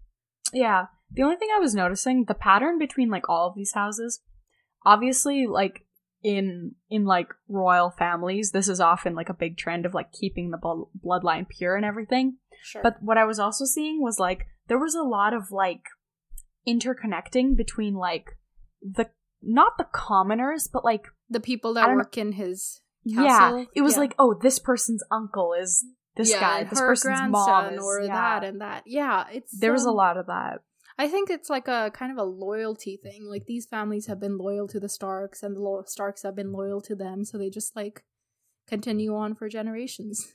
Yeah. 0.53 0.87
The 1.11 1.23
only 1.23 1.35
thing 1.35 1.49
I 1.53 1.59
was 1.59 1.75
noticing, 1.75 2.25
the 2.25 2.33
pattern 2.33 2.77
between 2.79 3.09
like 3.09 3.27
all 3.29 3.47
of 3.49 3.55
these 3.55 3.73
houses, 3.73 4.21
obviously 4.85 5.45
like 5.45 5.85
in 6.23 6.75
in 6.89 7.05
like 7.05 7.27
royal 7.47 7.91
families, 7.91 8.51
this 8.51 8.67
is 8.67 8.79
often 8.79 9.13
like 9.13 9.29
a 9.29 9.33
big 9.33 9.57
trend 9.57 9.85
of 9.85 9.93
like 9.93 10.11
keeping 10.11 10.51
the 10.51 10.57
blo- 10.57 10.89
bloodline 11.05 11.47
pure 11.47 11.75
and 11.75 11.85
everything. 11.85 12.37
Sure. 12.63 12.81
But 12.81 13.01
what 13.01 13.17
I 13.17 13.25
was 13.25 13.39
also 13.39 13.65
seeing 13.65 14.01
was 14.01 14.19
like 14.19 14.47
there 14.67 14.79
was 14.79 14.95
a 14.95 15.03
lot 15.03 15.33
of 15.33 15.51
like 15.51 15.83
interconnecting 16.67 17.57
between 17.57 17.93
like 17.93 18.37
the 18.81 19.09
not 19.41 19.77
the 19.77 19.87
commoners, 19.91 20.69
but 20.71 20.85
like 20.85 21.07
the 21.29 21.41
people 21.41 21.73
that 21.73 21.89
work 21.89 22.17
in 22.17 22.31
his 22.33 22.79
yeah, 23.03 23.63
it 23.75 23.81
was 23.81 23.95
yeah. 23.95 23.99
like 23.99 24.15
oh 24.17 24.33
this 24.41 24.59
person's 24.59 25.03
uncle 25.11 25.53
is 25.53 25.85
this 26.15 26.31
yeah, 26.31 26.39
guy, 26.39 26.63
this 26.63 26.79
person's 26.79 27.29
mom 27.29 27.73
is 27.73 27.83
or 27.83 28.01
yeah. 28.01 28.07
that 28.07 28.43
and 28.47 28.61
that. 28.61 28.83
Yeah, 28.85 29.25
it's 29.31 29.59
there 29.59 29.73
was 29.73 29.85
a 29.85 29.89
um, 29.89 29.95
lot 29.95 30.17
of 30.17 30.27
that. 30.27 30.59
I 30.97 31.07
think 31.07 31.29
it's 31.29 31.49
like 31.49 31.67
a 31.67 31.91
kind 31.93 32.11
of 32.11 32.17
a 32.17 32.23
loyalty 32.23 32.97
thing. 33.01 33.25
Like 33.29 33.45
these 33.45 33.65
families 33.65 34.07
have 34.07 34.19
been 34.19 34.37
loyal 34.37 34.67
to 34.69 34.79
the 34.79 34.89
Starks, 34.89 35.43
and 35.43 35.55
the 35.55 35.61
lo- 35.61 35.83
Starks 35.85 36.23
have 36.23 36.35
been 36.35 36.51
loyal 36.51 36.81
to 36.81 36.95
them, 36.95 37.25
so 37.25 37.37
they 37.37 37.49
just 37.49 37.75
like 37.75 38.03
continue 38.67 39.15
on 39.15 39.35
for 39.35 39.49
generations. 39.49 40.33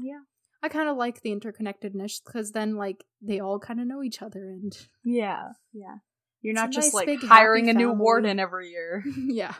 Yeah. 0.00 0.20
I 0.62 0.68
kind 0.68 0.88
of 0.88 0.96
like 0.96 1.22
the 1.22 1.30
interconnectedness 1.30 2.20
because 2.24 2.52
then 2.52 2.74
like 2.76 3.04
they 3.22 3.38
all 3.40 3.58
kind 3.58 3.80
of 3.80 3.86
know 3.86 4.02
each 4.02 4.22
other, 4.22 4.48
and 4.48 4.76
Yeah, 5.04 5.50
yeah. 5.72 5.96
You're 6.42 6.54
not 6.54 6.70
just 6.70 6.94
nice, 6.94 7.06
like 7.06 7.22
hiring 7.22 7.68
a 7.70 7.72
new 7.72 7.92
warden 7.92 8.38
every 8.38 8.70
year. 8.70 9.04
yeah. 9.16 9.54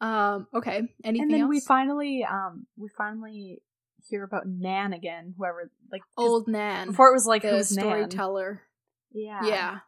Um. 0.00 0.46
Okay. 0.54 0.82
Anything 1.04 1.22
and 1.22 1.30
then 1.32 1.40
else? 1.42 1.48
we 1.50 1.60
finally, 1.60 2.24
um, 2.28 2.66
we 2.76 2.88
finally 2.88 3.62
hear 4.08 4.24
about 4.24 4.46
Nan 4.46 4.92
again. 4.92 5.34
Whoever, 5.38 5.70
like 5.90 6.02
Old 6.16 6.48
Nan, 6.48 6.88
Before 6.88 7.08
it 7.10 7.12
was 7.12 7.26
like 7.26 7.42
the 7.42 7.50
who's 7.50 7.70
Nan? 7.76 7.84
storyteller. 7.84 8.62
Yeah, 9.14 9.46
Yeah. 9.46 9.78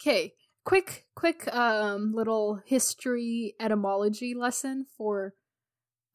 Okay. 0.00 0.34
Quick, 0.64 1.06
quick, 1.14 1.52
um, 1.54 2.12
little 2.12 2.60
history 2.64 3.54
etymology 3.58 4.34
lesson 4.34 4.84
for, 4.96 5.34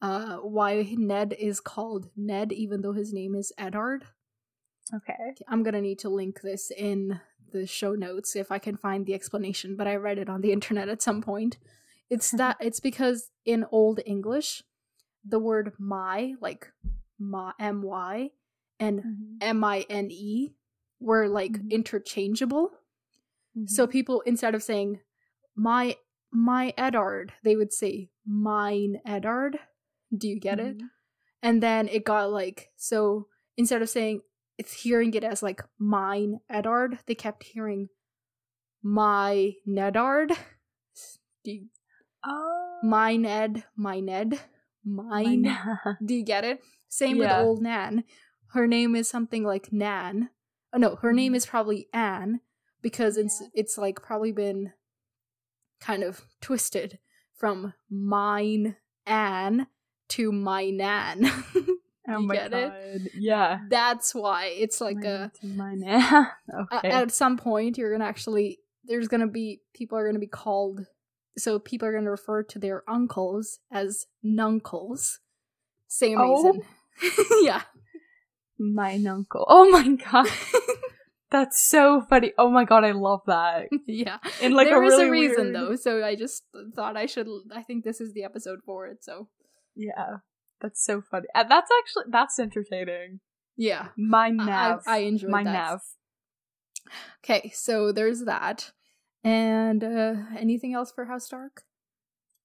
uh, 0.00 0.36
why 0.38 0.82
Ned 0.96 1.34
is 1.38 1.60
called 1.60 2.10
Ned, 2.16 2.52
even 2.52 2.80
though 2.82 2.92
his 2.92 3.12
name 3.12 3.34
is 3.34 3.52
Eddard. 3.58 4.04
Okay. 4.94 5.34
I'm 5.48 5.62
gonna 5.64 5.80
need 5.80 5.98
to 6.00 6.08
link 6.08 6.40
this 6.42 6.70
in 6.70 7.20
the 7.52 7.66
show 7.66 7.94
notes 7.94 8.36
if 8.36 8.52
I 8.52 8.58
can 8.58 8.76
find 8.76 9.04
the 9.04 9.14
explanation, 9.14 9.74
but 9.76 9.86
I 9.88 9.96
read 9.96 10.18
it 10.18 10.28
on 10.28 10.40
the 10.42 10.52
internet 10.58 10.88
at 10.88 11.02
some 11.02 11.22
point. 11.22 11.58
It's 12.08 12.30
that 12.32 12.56
it's 12.60 12.80
because 12.80 13.30
in 13.44 13.64
Old 13.72 14.00
English, 14.06 14.62
the 15.24 15.40
word 15.40 15.72
my, 15.78 16.34
like 16.40 16.70
my 17.18 17.52
M 17.58 17.82
Y, 17.82 18.30
and 18.78 19.00
Mhm. 19.02 19.36
M 19.40 19.64
I 19.64 19.84
N 19.90 20.08
E 20.10 20.54
were 21.00 21.28
like 21.28 21.52
Mhm. 21.52 21.70
interchangeable. 21.70 22.70
Mhm. 23.56 23.68
So 23.68 23.86
people 23.86 24.20
instead 24.22 24.54
of 24.54 24.62
saying 24.62 25.00
my 25.54 25.96
my 26.32 26.74
Eddard, 26.76 27.32
they 27.44 27.56
would 27.56 27.72
say 27.72 28.10
mine 28.26 29.00
Eddard. 29.06 29.58
Do 30.16 30.28
you 30.28 30.38
get 30.40 30.58
it? 30.60 30.78
Mhm. 30.78 30.90
And 31.42 31.62
then 31.62 31.88
it 31.88 32.04
got 32.04 32.30
like 32.30 32.70
so 32.76 33.28
instead 33.56 33.82
of 33.82 33.88
saying 33.88 34.22
it's 34.58 34.82
hearing 34.82 35.12
it 35.14 35.24
as 35.24 35.42
like 35.42 35.62
mine 35.78 36.40
Eddard, 36.48 36.98
they 37.06 37.14
kept 37.14 37.44
hearing 37.44 37.88
my 38.82 39.54
Nedard. 39.66 40.36
Do 41.44 41.52
you, 41.52 41.68
oh, 42.24 42.78
my 42.82 43.16
Ned, 43.16 43.64
my 43.76 44.00
Ned, 44.00 44.40
mine. 44.84 45.42
mine. 45.42 45.96
Do 46.04 46.14
you 46.14 46.24
get 46.24 46.44
it? 46.44 46.60
Same 46.88 47.16
Yeah. 47.16 47.38
with 47.40 47.46
old 47.46 47.62
Nan. 47.62 48.04
Her 48.48 48.66
name 48.66 48.94
is 48.96 49.08
something 49.08 49.44
like 49.44 49.72
Nan. 49.72 50.30
Oh 50.76 50.78
no, 50.78 50.96
her 50.96 51.12
name 51.14 51.32
Mhm. 51.32 51.36
is 51.36 51.46
probably 51.46 51.88
Anne 51.94 52.40
because 52.82 53.16
it's 53.16 53.40
Yeah. 53.40 53.48
it's 53.54 53.78
like 53.78 54.02
probably 54.02 54.30
been 54.30 54.74
kind 55.80 56.02
of 56.02 56.26
twisted 56.42 56.98
from 57.34 57.72
mine 57.90 58.76
Anne 59.06 59.68
to 60.08 60.30
my 60.32 60.68
Nan. 60.70 61.24
oh 62.08 62.20
my 62.20 62.34
get 62.34 62.50
god. 62.50 62.72
it? 62.74 63.12
Yeah. 63.14 63.60
That's 63.70 64.14
why 64.14 64.46
it's 64.46 64.80
like 64.82 64.96
Mine 64.98 65.06
a, 65.06 65.32
to 65.40 65.46
mine. 65.46 65.82
a- 65.84 66.32
okay. 66.74 66.88
at 66.90 67.10
some 67.10 67.38
point 67.38 67.78
you're 67.78 67.90
gonna 67.90 68.04
actually 68.04 68.60
there's 68.84 69.08
gonna 69.08 69.26
be 69.26 69.62
people 69.74 69.96
are 69.96 70.06
gonna 70.06 70.18
be 70.18 70.26
called 70.26 70.86
so 71.38 71.58
people 71.58 71.88
are 71.88 71.92
gonna 71.92 72.10
refer 72.10 72.42
to 72.42 72.58
their 72.58 72.82
uncles 72.88 73.60
as 73.70 74.06
nuncles. 74.22 75.18
Same 75.88 76.18
Oh. 76.20 76.52
reason. 76.52 76.62
yeah. 77.42 77.62
Mine 78.58 79.06
uncle. 79.06 79.44
Oh 79.48 79.70
my 79.70 79.88
god. 79.88 80.28
That's 81.30 81.60
so 81.68 82.02
funny. 82.08 82.32
Oh 82.38 82.50
my 82.50 82.64
god, 82.64 82.84
I 82.84 82.92
love 82.92 83.20
that. 83.26 83.68
yeah. 83.86 84.18
In 84.40 84.52
like 84.54 84.68
there 84.68 84.80
a 84.82 84.86
is 84.86 84.92
really 84.92 85.08
a 85.08 85.10
reason 85.10 85.44
weird- 85.52 85.54
though, 85.56 85.76
so 85.76 86.04
I 86.04 86.14
just 86.14 86.44
thought 86.74 86.96
I 86.96 87.06
should 87.06 87.26
I 87.54 87.62
think 87.62 87.84
this 87.84 88.00
is 88.00 88.12
the 88.14 88.24
episode 88.24 88.60
for 88.64 88.86
it, 88.86 89.02
so 89.04 89.28
Yeah. 89.74 90.18
That's 90.60 90.82
so 90.84 91.02
funny. 91.02 91.26
Uh, 91.34 91.44
that's 91.44 91.70
actually 91.80 92.04
that's 92.10 92.38
entertaining. 92.38 93.20
yeah. 93.56 93.88
My 93.98 94.30
nav. 94.30 94.82
I, 94.86 94.96
I 94.96 94.98
enjoyed 94.98 95.30
my 95.30 95.44
that. 95.44 95.52
nav. 95.52 95.80
Okay, 97.24 97.50
so 97.54 97.90
there's 97.92 98.24
that. 98.24 98.70
And 99.24 99.82
uh 99.82 100.14
anything 100.38 100.72
else 100.74 100.92
for 100.92 101.06
House 101.06 101.26
Stark? 101.26 101.62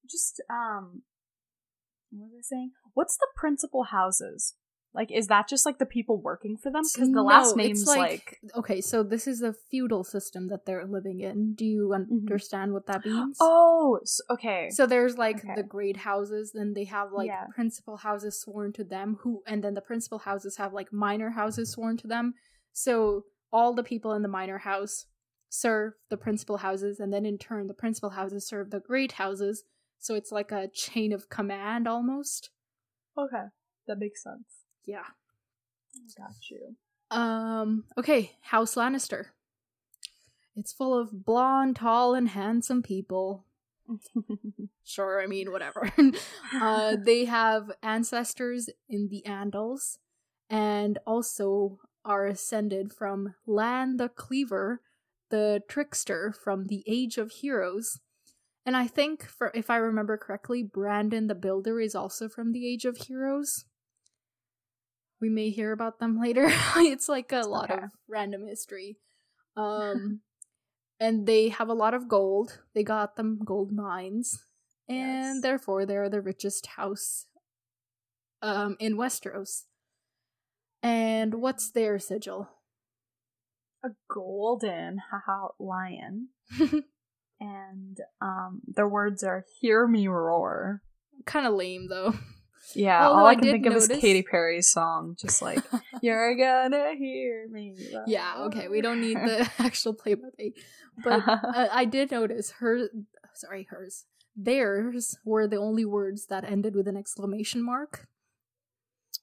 Just 0.10 0.41
um 0.50 1.03
what 2.10 2.32
was 2.32 2.39
I 2.39 2.41
saying? 2.44 2.72
What's 2.96 3.15
the 3.15 3.27
principal 3.36 3.84
houses? 3.84 4.56
Like 4.93 5.10
is 5.12 5.27
that 5.27 5.48
just 5.48 5.65
like 5.65 5.77
the 5.77 5.86
people 5.86 6.19
working 6.21 6.57
for 6.57 6.69
them? 6.71 6.83
Because 6.83 7.12
the 7.12 7.24
last 7.24 7.55
No, 7.55 7.63
it's 7.63 7.67
name's 7.67 7.88
like, 7.88 8.39
okay, 8.57 8.81
so 8.81 9.03
this 9.03 9.25
is 9.25 9.41
a 9.41 9.53
feudal 9.53 10.03
system 10.03 10.48
that 10.50 10.65
they're 10.65 10.86
living 10.86 11.21
in. 11.21 11.53
Do 11.53 11.65
you 11.65 11.88
Mhm. 11.89 12.19
understand 12.27 12.74
what 12.74 12.88
that 12.88 13.05
means? 13.05 13.38
Oh, 13.39 14.00
okay. 14.29 14.69
So 14.71 14.86
there's 14.86 15.17
like 15.17 15.38
Okay. 15.38 15.55
the 15.55 15.63
great 15.63 15.98
houses, 15.98 16.51
then 16.51 16.74
they 16.74 16.83
have 16.86 17.13
like 17.13 17.27
Yeah. 17.27 17.48
principal 17.55 17.98
houses 17.98 18.41
sworn 18.41 18.74
to 18.74 18.83
them, 18.83 19.15
who 19.21 19.43
and 19.48 19.63
then 19.63 19.75
the 19.75 19.81
principal 19.81 20.19
houses 20.19 20.57
have 20.57 20.74
like 20.74 20.91
minor 20.91 21.29
houses 21.29 21.71
sworn 21.71 21.95
to 21.98 22.07
them. 22.07 22.33
So 22.74 23.25
all 23.53 23.74
the 23.74 23.83
people 23.83 24.12
in 24.13 24.21
the 24.24 24.27
minor 24.27 24.57
house 24.57 25.05
serve 25.48 25.93
the 26.10 26.17
principal 26.17 26.57
houses, 26.57 27.00
and 27.00 27.13
then 27.13 27.25
in 27.25 27.38
turn 27.38 27.67
the 27.67 27.74
principal 27.74 28.10
houses 28.12 28.45
serve 28.48 28.71
the 28.71 28.79
great 28.81 29.13
houses. 29.13 29.63
So 30.00 30.15
it's 30.15 30.31
like 30.33 30.51
a 30.51 30.67
chain 30.74 31.13
of 31.13 31.29
command 31.29 31.88
almost. 31.88 32.50
okay. 33.17 33.45
That 33.88 33.98
makes 34.00 34.21
sense. 34.24 34.61
Yeah. 34.85 35.05
Got 36.17 36.50
you. 36.50 36.75
Um, 37.09 37.85
okay, 37.97 38.31
House 38.41 38.75
Lannister. 38.75 39.27
It's 40.55 40.73
full 40.73 40.97
of 40.97 41.25
blonde, 41.25 41.77
tall, 41.77 42.13
and 42.13 42.29
handsome 42.29 42.81
people. 42.81 43.45
Sure, 44.83 45.21
I 45.21 45.27
mean, 45.27 45.51
whatever. 45.51 45.89
uh, 46.53 46.97
they 47.00 47.23
have 47.23 47.71
ancestors 47.81 48.69
in 48.89 49.07
the 49.07 49.23
Andals 49.25 50.00
and 50.50 51.00
also 51.07 51.79
are 52.03 52.25
ascended 52.25 52.91
from 52.91 53.35
Lann 53.47 53.95
the 53.95 54.09
Cleaver, 54.09 54.81
the 55.29 55.61
trickster 55.69 56.33
from 56.33 56.67
the 56.67 56.83
Age 56.88 57.17
of 57.17 57.31
Heroes. 57.31 58.01
And 58.65 58.75
I 58.75 58.85
think, 58.88 59.23
for 59.25 59.50
if 59.55 59.69
I 59.69 59.77
remember 59.77 60.17
correctly, 60.17 60.61
Brandon 60.61 61.27
the 61.27 61.35
Builder 61.35 61.79
is 61.79 61.95
also 61.95 62.27
from 62.27 62.51
the 62.51 62.67
Age 62.67 62.83
of 62.83 62.97
Heroes. 62.97 63.63
We 65.21 65.29
may 65.29 65.51
hear 65.51 65.71
about 65.71 65.99
them 65.99 66.19
later. 66.21 66.47
it's 66.77 67.07
like 67.07 67.31
a 67.31 67.41
lot 67.41 67.69
Okay. 67.71 67.83
of 67.83 67.91
random 68.07 68.47
history. 68.47 68.97
Um 69.57 70.21
and 70.99 71.27
they 71.27 71.49
have 71.49 71.67
a 71.67 71.73
lot 71.73 71.93
of 71.93 72.07
gold. 72.07 72.59
They 72.73 72.83
got 72.83 73.15
them 73.17 73.39
gold 73.43 73.71
mines. 73.73 74.45
And 74.87 75.35
Yes. 75.35 75.41
therefore 75.41 75.85
they're 75.85 76.09
the 76.09 76.21
richest 76.21 76.67
house 76.77 77.25
um 78.41 78.77
in 78.79 78.95
Westeros. 78.97 79.63
And 80.81 81.35
what's 81.35 81.69
their 81.71 81.99
sigil? 81.99 82.49
a 83.83 83.89
golden 84.07 84.99
haha 85.11 85.49
lion. 85.59 86.29
and 87.39 87.97
um 88.21 88.61
their 88.67 88.87
words 88.87 89.23
are 89.23 89.43
hear 89.59 89.85
me 89.87 90.07
roar. 90.07 90.81
kind 91.25 91.45
of 91.47 91.53
lame 91.55 91.87
though. 91.89 92.13
Yeah, 92.75 93.08
Although 93.08 93.20
all 93.20 93.25
I 93.25 93.32
I 93.32 93.36
can 93.36 93.44
think 93.44 93.65
of 93.65 93.75
is 93.75 93.88
Katy 93.88 94.24
Perry's 94.24 94.70
song, 94.70 95.15
just 95.20 95.41
like 95.41 95.60
"You're 96.01 96.36
gonna 96.36 96.94
hear 96.96 97.48
me." 97.50 97.75
yeah, 98.08 98.44
okay, 98.46 98.68
we 98.68 98.82
don't 98.82 99.01
need 99.01 99.18
the 99.18 99.50
actual 99.60 99.94
play 99.94 100.13
by 100.13 100.30
play. 100.36 100.53
But 101.03 101.27
uh, 101.27 101.68
I 101.72 101.86
did 101.86 102.12
notice 102.12 102.51
her, 102.60 102.89
sorry, 103.34 103.68
hers, 103.70 104.06
theirs 104.36 105.18
were 105.25 105.48
the 105.48 105.58
only 105.58 105.86
words 105.86 106.27
that 106.27 106.44
ended 106.44 106.75
with 106.75 106.88
an 106.88 106.98
exclamation 106.98 107.63
mark. 107.63 108.08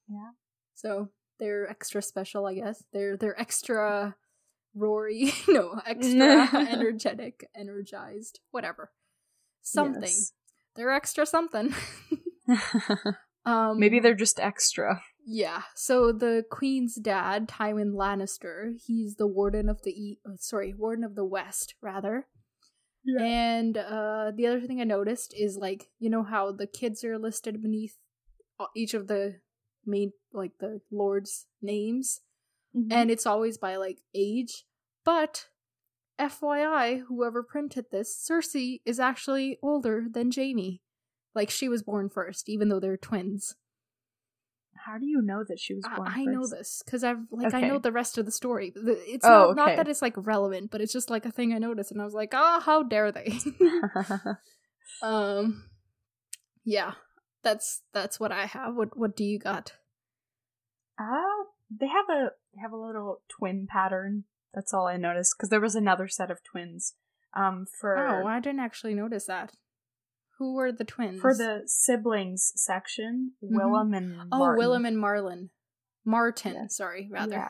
Yeah. 0.09 0.30
So 0.75 1.11
they're 1.38 1.68
extra 1.68 2.02
special, 2.02 2.47
I 2.47 2.54
guess. 2.54 2.85
They're 2.92 3.16
they're 3.16 3.40
extra 3.40 4.16
Rory, 4.75 5.33
no, 5.49 5.80
extra 5.87 6.49
energetic, 6.71 7.49
energized, 7.57 8.40
whatever. 8.50 8.90
Something. 9.62 10.02
Yes. 10.02 10.33
They're 10.76 10.92
extra 10.92 11.26
something. 11.26 11.75
Um 13.48 13.78
Maybe 13.78 14.00
they're 14.00 14.14
just 14.14 14.40
extra. 14.40 15.02
yeah. 15.24 15.62
So 15.74 16.12
the 16.12 16.44
queen's 16.50 16.94
dad, 16.96 17.48
Tywin 17.48 17.92
Lannister, 17.94 18.72
he's 18.86 19.16
the 19.16 19.26
warden 19.26 19.68
of 19.68 19.82
the 19.82 19.90
e- 19.90 20.18
uh, 20.26 20.36
sorry, 20.36 20.74
warden 20.74 21.04
of 21.04 21.14
the 21.14 21.24
west 21.24 21.74
rather. 21.82 22.26
Yeah. 23.04 23.22
And 23.24 23.76
uh 23.76 24.32
the 24.34 24.46
other 24.46 24.60
thing 24.66 24.80
I 24.80 24.84
noticed 24.84 25.34
is 25.36 25.56
like, 25.56 25.88
you 25.98 26.10
know 26.10 26.24
how 26.24 26.52
the 26.52 26.66
kids 26.66 27.04
are 27.04 27.18
listed 27.18 27.62
beneath 27.62 27.96
each 28.74 28.94
of 28.94 29.06
the 29.06 29.36
main 29.86 30.12
like 30.32 30.52
the 30.60 30.80
lords 30.90 31.46
names 31.62 32.20
and 32.90 33.10
it's 33.10 33.26
always 33.26 33.56
by 33.58 33.76
like 33.76 33.98
age. 34.14 34.64
But 35.04 35.46
FYI, 36.20 37.02
whoever 37.08 37.42
printed 37.42 37.86
this, 37.90 38.14
Cersei 38.28 38.80
is 38.84 39.00
actually 39.00 39.58
older 39.62 40.06
than 40.10 40.30
Jaime. 40.34 40.82
Like 41.38 41.50
she 41.50 41.68
was 41.68 41.85
born 41.85 42.09
first, 42.09 42.49
even 42.49 42.68
though 42.68 42.80
they're 42.80 42.97
twins. 42.97 43.54
how 44.75 44.99
do 44.99 45.07
you 45.07 45.23
know 45.23 45.45
that 45.47 45.61
she 45.61 45.73
was 45.73 45.85
born 45.95 46.09
I 46.12 46.25
know 46.25 46.49
this 46.49 46.83
because 46.85 47.04
I've 47.04 47.18
like 47.30 47.54
I 47.54 47.61
know 47.61 47.78
the 47.78 47.92
rest 47.92 48.18
of 48.18 48.26
the 48.26 48.33
story. 48.33 48.73
It's 48.75 49.25
Oh, 49.25 49.52
not, 49.54 49.57
not 49.57 49.76
that 49.76 49.87
it's 49.87 50.02
like 50.02 50.14
relevant, 50.16 50.73
but 50.73 50.80
it's 50.80 50.92
just 50.92 51.11
like 51.11 51.25
a 51.25 51.30
thing 51.30 51.52
I 51.52 51.59
noticed, 51.59 51.92
and 51.92 52.00
I 52.00 52.04
was 52.04 52.12
like, 52.12 52.35
ah, 52.35 52.61
how 52.64 52.83
dare 52.83 53.12
they? 53.12 53.38
um, 55.02 55.71
yeah, 56.64 56.95
that's 57.45 57.83
that's 57.92 58.18
what 58.18 58.33
I 58.33 58.47
have. 58.47 58.75
What 58.75 58.99
what 58.99 59.16
do 59.16 59.23
you 59.23 59.38
got? 59.38 59.75
Uh, 60.99 61.45
they 61.71 61.87
have 61.87 62.09
a 62.11 62.33
they 62.52 62.61
have 62.61 62.73
a 62.73 62.76
little 62.76 63.23
twin 63.28 63.68
pattern. 63.71 64.25
That's 64.52 64.75
all 64.75 64.88
I 64.88 64.97
noticed 64.97 65.35
because 65.37 65.50
there 65.50 65.61
was 65.61 65.76
another 65.76 66.09
set 66.09 66.33
of 66.33 66.42
twins. 66.42 66.95
Um, 67.33 67.66
for 67.80 67.97
Oh, 67.97 68.26
I 68.26 68.40
didn't 68.40 68.61
actually 68.61 68.95
notice 68.95 69.26
that. 69.26 69.52
Who 70.38 70.54
were 70.54 70.71
the 70.73 70.85
twins? 70.85 71.21
for 71.21 71.35
the 71.35 71.62
siblings 71.66 72.52
section, 72.57 73.33
Mhm. 73.42 73.57
Willem 73.57 73.95
and 73.95 74.28
oh 74.33 74.54
Willem 74.57 74.85
and 74.87 74.99
Marlin, 74.99 75.50
Martyn. 76.04 76.68
Sorry, 76.71 77.09
rather. 77.11 77.33
Yeah. 77.33 77.49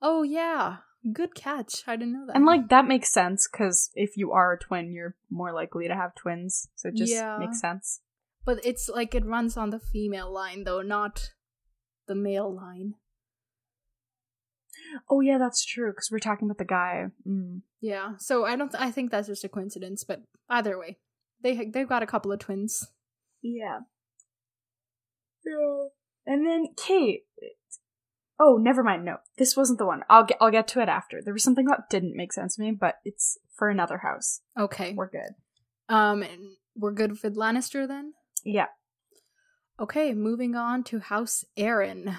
Oh 0.00 0.22
yeah, 0.22 0.78
good 1.12 1.34
catch. 1.34 1.84
I 1.86 1.96
didn't 1.96 2.14
know 2.14 2.26
that. 2.26 2.36
And 2.36 2.46
like 2.46 2.68
that 2.70 2.86
makes 2.86 3.12
sense 3.12 3.46
because 3.50 3.90
if 3.94 4.16
you 4.16 4.32
are 4.32 4.52
a 4.54 4.58
twin, 4.58 4.92
you're 4.92 5.16
more 5.30 5.52
likely 5.52 5.86
to 5.88 5.94
have 5.94 6.14
twins. 6.14 6.68
So 6.76 6.88
it 6.88 6.94
just 6.96 7.12
Yeah. 7.12 7.36
makes 7.38 7.60
sense. 7.60 8.00
but 8.46 8.60
it's 8.62 8.90
like 8.90 9.14
it 9.14 9.24
runs 9.24 9.56
on 9.56 9.70
the 9.70 9.78
female 9.80 10.30
line 10.30 10.64
though, 10.64 10.82
not 10.82 11.32
the 12.06 12.14
male 12.14 12.54
line. 12.54 12.94
Oh 15.08 15.20
yeah, 15.20 15.38
that's 15.38 15.64
true. 15.64 15.90
Because 15.92 16.10
we're 16.10 16.18
talking 16.18 16.46
about 16.48 16.58
the 16.58 16.64
guy. 16.64 17.06
Mm. 17.26 17.62
Yeah, 17.80 18.16
so 18.18 18.44
I 18.44 18.56
don't. 18.56 18.70
Th- 18.70 18.82
I 18.82 18.90
think 18.90 19.10
that's 19.10 19.28
just 19.28 19.44
a 19.44 19.48
coincidence, 19.48 20.04
but 20.04 20.22
either 20.48 20.78
way, 20.78 20.98
they 21.44 21.66
they've 21.66 21.88
got 21.88 22.02
a 22.02 22.06
couple 22.06 22.32
of 22.32 22.40
twins. 22.40 22.88
Yeah. 23.40 23.80
Yeah. 25.46 25.86
And 26.26 26.44
then 26.44 26.68
Kate. 26.76 27.26
Oh, 28.40 28.56
never 28.56 28.82
mind. 28.82 29.04
No, 29.04 29.18
this 29.38 29.56
wasn't 29.56 29.78
the 29.78 29.86
one. 29.86 30.02
I'll 30.10 30.24
get. 30.24 30.38
I'll 30.40 30.50
get 30.50 30.66
to 30.68 30.80
it 30.80 30.88
after. 30.88 31.20
There 31.22 31.34
was 31.34 31.44
something 31.44 31.66
that 31.66 31.88
didn't 31.88 32.16
make 32.16 32.32
sense 32.32 32.56
to 32.56 32.62
me, 32.62 32.72
but 32.72 32.96
it's 33.04 33.38
for 33.54 33.68
another 33.68 33.98
house. 33.98 34.40
Okay. 34.58 34.94
We're 34.96 35.10
good. 35.10 35.34
Um, 35.88 36.22
and 36.22 36.56
we're 36.74 36.92
good 36.92 37.22
with 37.22 37.36
Lannister 37.36 37.86
then. 37.86 38.14
Yeah. 38.42 38.66
Okay, 39.78 40.14
moving 40.14 40.54
on 40.54 40.84
to 40.84 41.00
House 41.00 41.44
Arryn. 41.58 42.18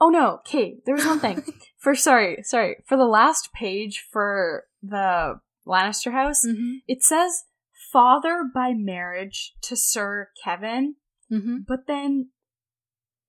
Oh 0.00 0.08
no, 0.08 0.40
Kate. 0.44 0.84
There 0.84 0.94
was 0.94 1.06
one 1.06 1.20
thing. 1.20 1.42
for 1.78 1.94
sorry, 1.94 2.42
sorry. 2.42 2.82
For 2.86 2.96
the 2.96 3.06
last 3.06 3.52
page 3.52 4.04
for 4.10 4.64
the 4.82 5.40
Lannister 5.66 6.12
house, 6.12 6.44
mm-hmm. 6.44 6.76
it 6.88 7.02
says 7.02 7.44
father 7.92 8.44
by 8.54 8.72
marriage 8.74 9.54
to 9.62 9.76
Sir 9.76 10.28
Kevan, 10.44 10.96
Mm-hmm. 11.32 11.58
but 11.68 11.80
then, 11.86 12.30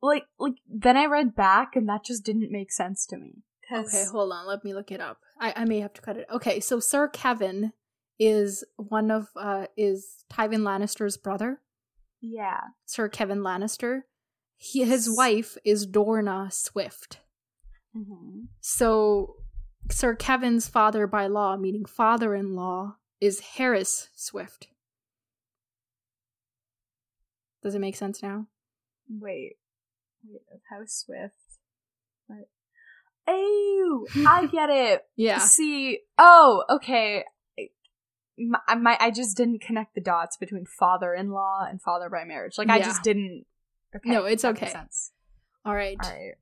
like, 0.02 0.24
like 0.40 0.54
then 0.68 0.96
I 0.96 1.06
read 1.06 1.36
back 1.36 1.76
and 1.76 1.90
that 1.90 2.06
just 2.06 2.24
didn't 2.24 2.50
make 2.52 2.72
sense 2.72 3.06
to 3.08 3.18
me. 3.18 3.44
Okay, 3.72 4.06
hold 4.12 4.32
on. 4.32 4.48
Let 4.48 4.64
me 4.64 4.74
look 4.74 4.90
it 4.92 5.02
up. 5.02 5.18
I, 5.40 5.54
I 5.56 5.66
may 5.66 5.82
have 5.82 5.94
to 5.94 6.02
cut 6.02 6.16
it. 6.18 6.26
Okay, 6.34 6.60
so 6.62 6.80
Sir 6.80 7.08
Kevan 7.10 7.74
is 8.18 8.64
one 8.78 9.12
of 9.12 9.28
uh 9.36 9.66
is 9.78 10.24
Tywin 10.32 10.62
Lannister's 10.62 11.18
brother. 11.18 11.62
yeah. 12.22 12.60
Sir 12.86 13.08
Kevan 13.10 13.40
Lannister. 13.40 14.02
He, 14.58 14.84
his 14.86 15.10
wife 15.16 15.58
is 15.66 15.86
Dorna 15.88 16.52
Swift. 16.52 17.20
Mm-hmm. 17.96 18.46
So 18.62 19.36
Sir 19.92 20.16
Kevan's 20.16 20.68
father 20.68 21.06
by 21.08 21.28
law, 21.28 21.56
meaning 21.58 21.86
father-in-law, 21.86 22.96
is 23.22 23.42
Harys 23.58 24.10
Swift. 24.16 24.68
Does 27.62 27.76
it 27.76 27.80
make 27.80 27.96
sense 27.96 28.24
now? 28.24 28.48
Wait, 29.10 29.58
wait, 30.28 30.42
of 30.54 30.62
House 30.70 31.04
Swift. 31.06 31.34
What? 32.28 32.48
Oh, 33.28 34.08
I 34.28 34.46
get 34.52 34.70
it. 34.70 35.02
Yeah. 35.16 35.40
See, 35.40 36.00
oh, 36.18 36.64
okay. 36.70 37.26
My, 38.38 38.76
my, 38.76 38.98
I 39.00 39.12
just 39.12 39.36
didn't 39.36 39.60
connect 39.60 39.96
the 39.96 40.02
dots 40.02 40.38
between 40.38 40.66
father-in-law 40.66 41.68
and 41.70 41.82
father 41.82 42.10
by 42.10 42.24
marriage. 42.24 42.58
Like 42.58 42.70
I 42.70 42.80
just 42.80 43.04
didn't. 43.04 43.46
Okay, 43.96 44.10
No, 44.10 44.24
it's 44.24 44.46
okay. 44.46 44.72
All 45.66 45.76
right. 45.76 45.98
All 46.02 46.10
right. 46.10 46.36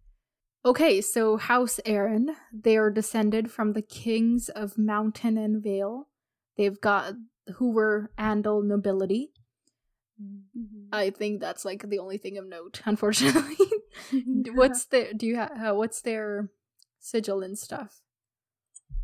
Okay, 0.65 1.01
so 1.01 1.37
House 1.37 1.79
Arryn, 1.85 2.35
they 2.51 2.77
are 2.77 2.91
descended 2.91 3.49
from 3.49 3.73
the 3.73 3.81
kings 3.81 4.49
of 4.49 4.77
Mountain 4.77 5.37
and 5.37 5.63
Vale. 5.63 6.07
They've 6.57 6.79
got 6.79 7.13
who 7.55 7.71
were 7.71 8.11
Andal 8.17 8.65
nobility. 8.65 9.31
Mm-hmm. 10.21 10.89
I 10.91 11.11
think 11.11 11.39
that's 11.39 11.63
like 11.63 11.87
the 11.87 11.99
only 11.99 12.17
thing 12.17 12.37
of 12.37 12.47
note, 12.47 12.81
unfortunately. 12.85 13.57
what's 14.53 14.85
their 14.85 15.13
do 15.13 15.25
you 15.25 15.35
have 15.35 15.51
uh, 15.51 15.73
what's 15.75 16.01
their 16.01 16.49
sigil 16.99 17.41
and 17.41 17.57
stuff? 17.57 18.01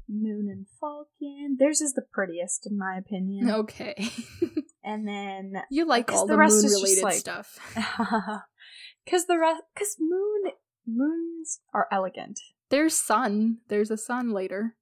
Moon 0.09 0.47
and 0.49 0.65
Falcon? 0.79 1.57
Theirs 1.57 1.81
is 1.81 1.93
the 1.93 2.01
prettiest, 2.01 2.67
in 2.67 2.77
my 2.77 2.97
opinion. 2.97 3.49
Okay. 3.49 4.09
And 4.83 5.07
then 5.07 5.53
you 5.69 5.85
like 5.85 6.11
all 6.11 6.27
the 6.27 6.33
the, 6.33 6.37
rest 6.37 6.61
moon 6.61 6.73
related 6.73 7.03
like- 7.03 7.15
stuff. 7.15 7.57
because 9.05 9.25
the 9.27 9.39
rest, 9.39 9.63
because 9.73 9.95
moon 9.99 10.51
moons 10.85 11.61
are 11.73 11.87
elegant. 11.91 12.39
There's 12.69 12.95
sun. 12.95 13.59
There's 13.69 13.91
a 13.91 13.97
sun 13.97 14.31
later. 14.31 14.75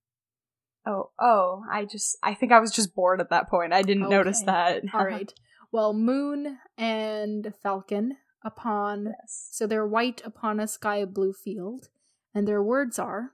Oh, 0.86 1.12
oh, 1.20 1.64
I 1.72 1.86
just, 1.86 2.18
I 2.24 2.34
think 2.34 2.52
I 2.52 2.60
was 2.60 2.72
just 2.72 2.96
bored 2.96 3.22
at 3.22 3.30
that 3.30 3.50
point. 3.50 3.72
I 3.72 3.84
didn't 3.84 4.10
notice 4.10 4.42
that. 4.44 4.82
All 4.94 5.06
right. 5.06 5.32
Well, 5.72 5.94
moon 5.94 6.58
and 6.78 7.54
falcon 7.62 8.18
upon 8.44 9.06
yes. 9.06 9.48
So 9.52 9.68
they're 9.68 9.86
white 9.88 10.22
upon 10.26 10.60
a 10.60 10.68
sky 10.68 11.06
blue 11.06 11.34
field, 11.34 11.90
and 12.34 12.48
their 12.48 12.62
words 12.62 13.00
are, 13.00 13.34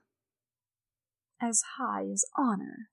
As 1.40 1.62
high 1.78 2.04
as 2.12 2.24
honor. 2.36 2.90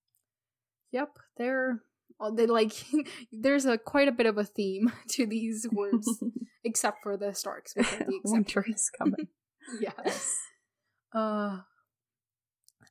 "Yep, 0.92 1.18
they're 1.38 1.82
oh, 2.20 2.34
they 2.34 2.46
like." 2.46 2.74
there's 3.32 3.66
a 3.66 3.78
quite 3.78 4.08
a 4.08 4.12
bit 4.14 4.26
of 4.26 4.38
a 4.38 4.46
theme 4.46 4.92
to 5.10 5.26
these 5.26 5.68
words, 5.72 6.24
except 6.64 7.04
for 7.04 7.18
the 7.18 7.34
Starks, 7.34 7.76
which 7.76 7.92
are 7.94 8.06
the 8.06 8.20
Winter 8.24 8.66
is 8.68 8.90
coming. 8.98 9.28
yes. 9.80 10.34
Uh. 11.14 11.60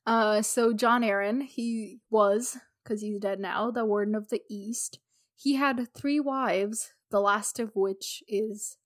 Uh. 0.07 0.43
So 0.43 0.73
Jon 0.73 1.03
Arryn, 1.03 1.43
he 1.43 2.01
was 2.11 2.59
because 2.83 3.01
he's 3.01 3.19
dead 3.19 3.41
now, 3.41 3.71
the 3.71 3.85
warden 3.85 4.15
of 4.15 4.29
the 4.29 4.43
East. 4.51 4.99
He 5.37 5.55
had 5.57 5.89
three 5.95 6.21
wives, 6.21 6.93
the 7.11 7.21
last 7.21 7.59
of 7.59 7.73
which 7.75 8.23
is, 8.29 8.77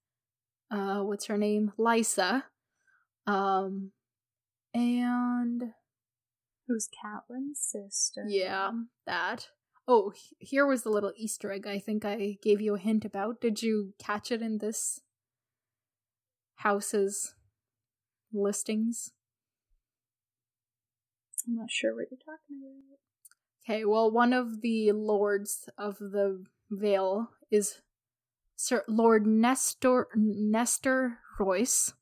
uh, 0.70 1.00
what's 1.00 1.26
her 1.26 1.36
name, 1.36 1.72
Lysa. 1.78 2.44
Um, 3.26 3.92
and 4.72 5.74
Who's 6.68 6.88
Catelyn's 6.88 7.58
sister? 7.60 8.26
Yeah, 8.28 8.72
that. 9.06 9.48
Oh, 9.86 10.12
here 10.38 10.66
was 10.66 10.82
the 10.82 10.90
little 10.90 11.12
Easter 11.16 11.50
egg 11.50 11.66
I 11.66 11.78
think 11.78 12.04
I 12.04 12.36
gave 12.42 12.60
you 12.60 12.74
a 12.74 12.78
hint 12.78 13.06
about. 13.06 13.40
Did 13.40 13.62
you 13.62 13.94
catch 13.98 14.30
it 14.30 14.42
in 14.42 14.58
this 14.58 15.00
house's 16.56 17.34
listings? 18.34 19.12
I'm 21.48 21.56
not 21.56 21.70
sure 21.70 21.94
what 21.94 22.06
you're 22.10 22.18
talking 22.18 22.60
about. 22.60 22.98
Okay, 23.64 23.84
well, 23.84 24.10
one 24.10 24.32
of 24.32 24.60
the 24.60 24.92
lords 24.92 25.68
of 25.78 25.98
the 25.98 26.44
Vale 26.70 27.30
is 27.50 27.80
Sir 28.56 28.84
Lord 28.86 29.26
Nestor 29.26 30.08
Nestor 30.14 31.20
Royce, 31.38 31.94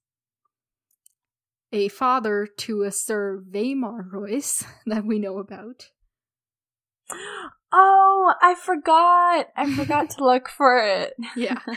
a 1.73 1.89
father 1.89 2.47
to 2.59 2.83
a 2.83 2.91
Sir 2.91 3.43
Waymar 3.49 4.13
Royce 4.13 4.65
that 4.87 5.05
we 5.05 5.19
know 5.19 5.39
about. 5.39 5.91
Oh, 7.73 8.35
I 8.43 8.55
forgot. 8.55 9.49
I 9.57 9.73
forgot 9.77 10.11
to 10.11 10.25
look 10.25 10.49
for 10.49 10.79
it. 10.79 11.15
Yeah. 11.37 11.61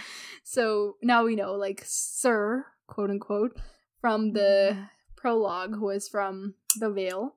So 0.42 0.96
now 1.04 1.26
we 1.26 1.36
know, 1.36 1.54
like, 1.54 1.84
Sir, 1.86 2.66
quote 2.88 3.12
unquote, 3.12 3.56
from 4.02 4.34
the 4.34 4.72
mm-hmm. 4.72 4.84
prologue 5.16 5.80
was 5.80 6.08
from 6.10 6.56
the 6.80 6.90
Vale. 6.90 7.36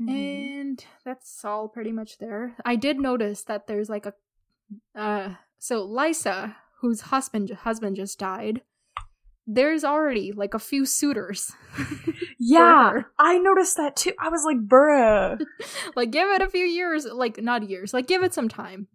Mhm. 0.00 0.08
And 0.08 0.84
that's 1.04 1.44
all 1.44 1.68
pretty 1.68 1.92
much 1.92 2.18
there. 2.18 2.54
I 2.64 2.76
did 2.76 3.00
notice 3.00 3.42
that 3.44 3.66
there's 3.66 3.88
like 3.88 4.06
a 4.06 4.14
uh 4.94 5.34
so 5.58 5.86
Lysa, 5.86 6.54
whose 6.80 7.00
husband 7.02 7.50
husband 7.50 7.96
just 7.96 8.18
died, 8.18 8.62
there's 9.46 9.82
already 9.84 10.30
like 10.32 10.54
a 10.54 10.58
few 10.58 10.86
suitors. 10.86 11.52
yeah. 12.38 13.02
I 13.18 13.38
noticed 13.38 13.76
that 13.76 13.96
too. 13.96 14.12
I 14.20 14.28
was 14.28 14.44
like, 14.44 14.58
bruh. 14.68 15.40
like 15.96 16.10
give 16.10 16.28
it 16.28 16.42
a 16.42 16.48
few 16.50 16.64
years, 16.64 17.04
like 17.06 17.42
not 17.42 17.68
years, 17.68 17.92
like 17.92 18.06
give 18.06 18.22
it 18.22 18.34
some 18.34 18.48
time. 18.48 18.86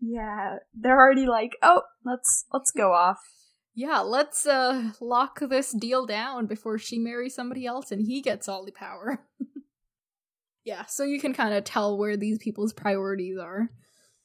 yeah, 0.00 0.56
they're 0.74 0.98
already 0.98 1.26
like, 1.26 1.56
oh, 1.62 1.82
let's 2.04 2.46
let's 2.52 2.70
go 2.72 2.92
off. 2.92 3.18
Yeah, 3.74 4.00
let's 4.00 4.46
uh 4.46 4.92
lock 5.00 5.40
this 5.40 5.72
deal 5.72 6.06
down 6.06 6.46
before 6.46 6.78
she 6.78 6.98
marries 6.98 7.34
somebody 7.34 7.66
else 7.66 7.92
and 7.92 8.06
he 8.06 8.22
gets 8.22 8.48
all 8.48 8.64
the 8.64 8.72
power. 8.72 9.20
yeah, 10.64 10.84
so 10.86 11.04
you 11.04 11.20
can 11.20 11.32
kind 11.32 11.54
of 11.54 11.64
tell 11.64 11.96
where 11.96 12.16
these 12.16 12.38
people's 12.38 12.72
priorities 12.72 13.38
are. 13.38 13.70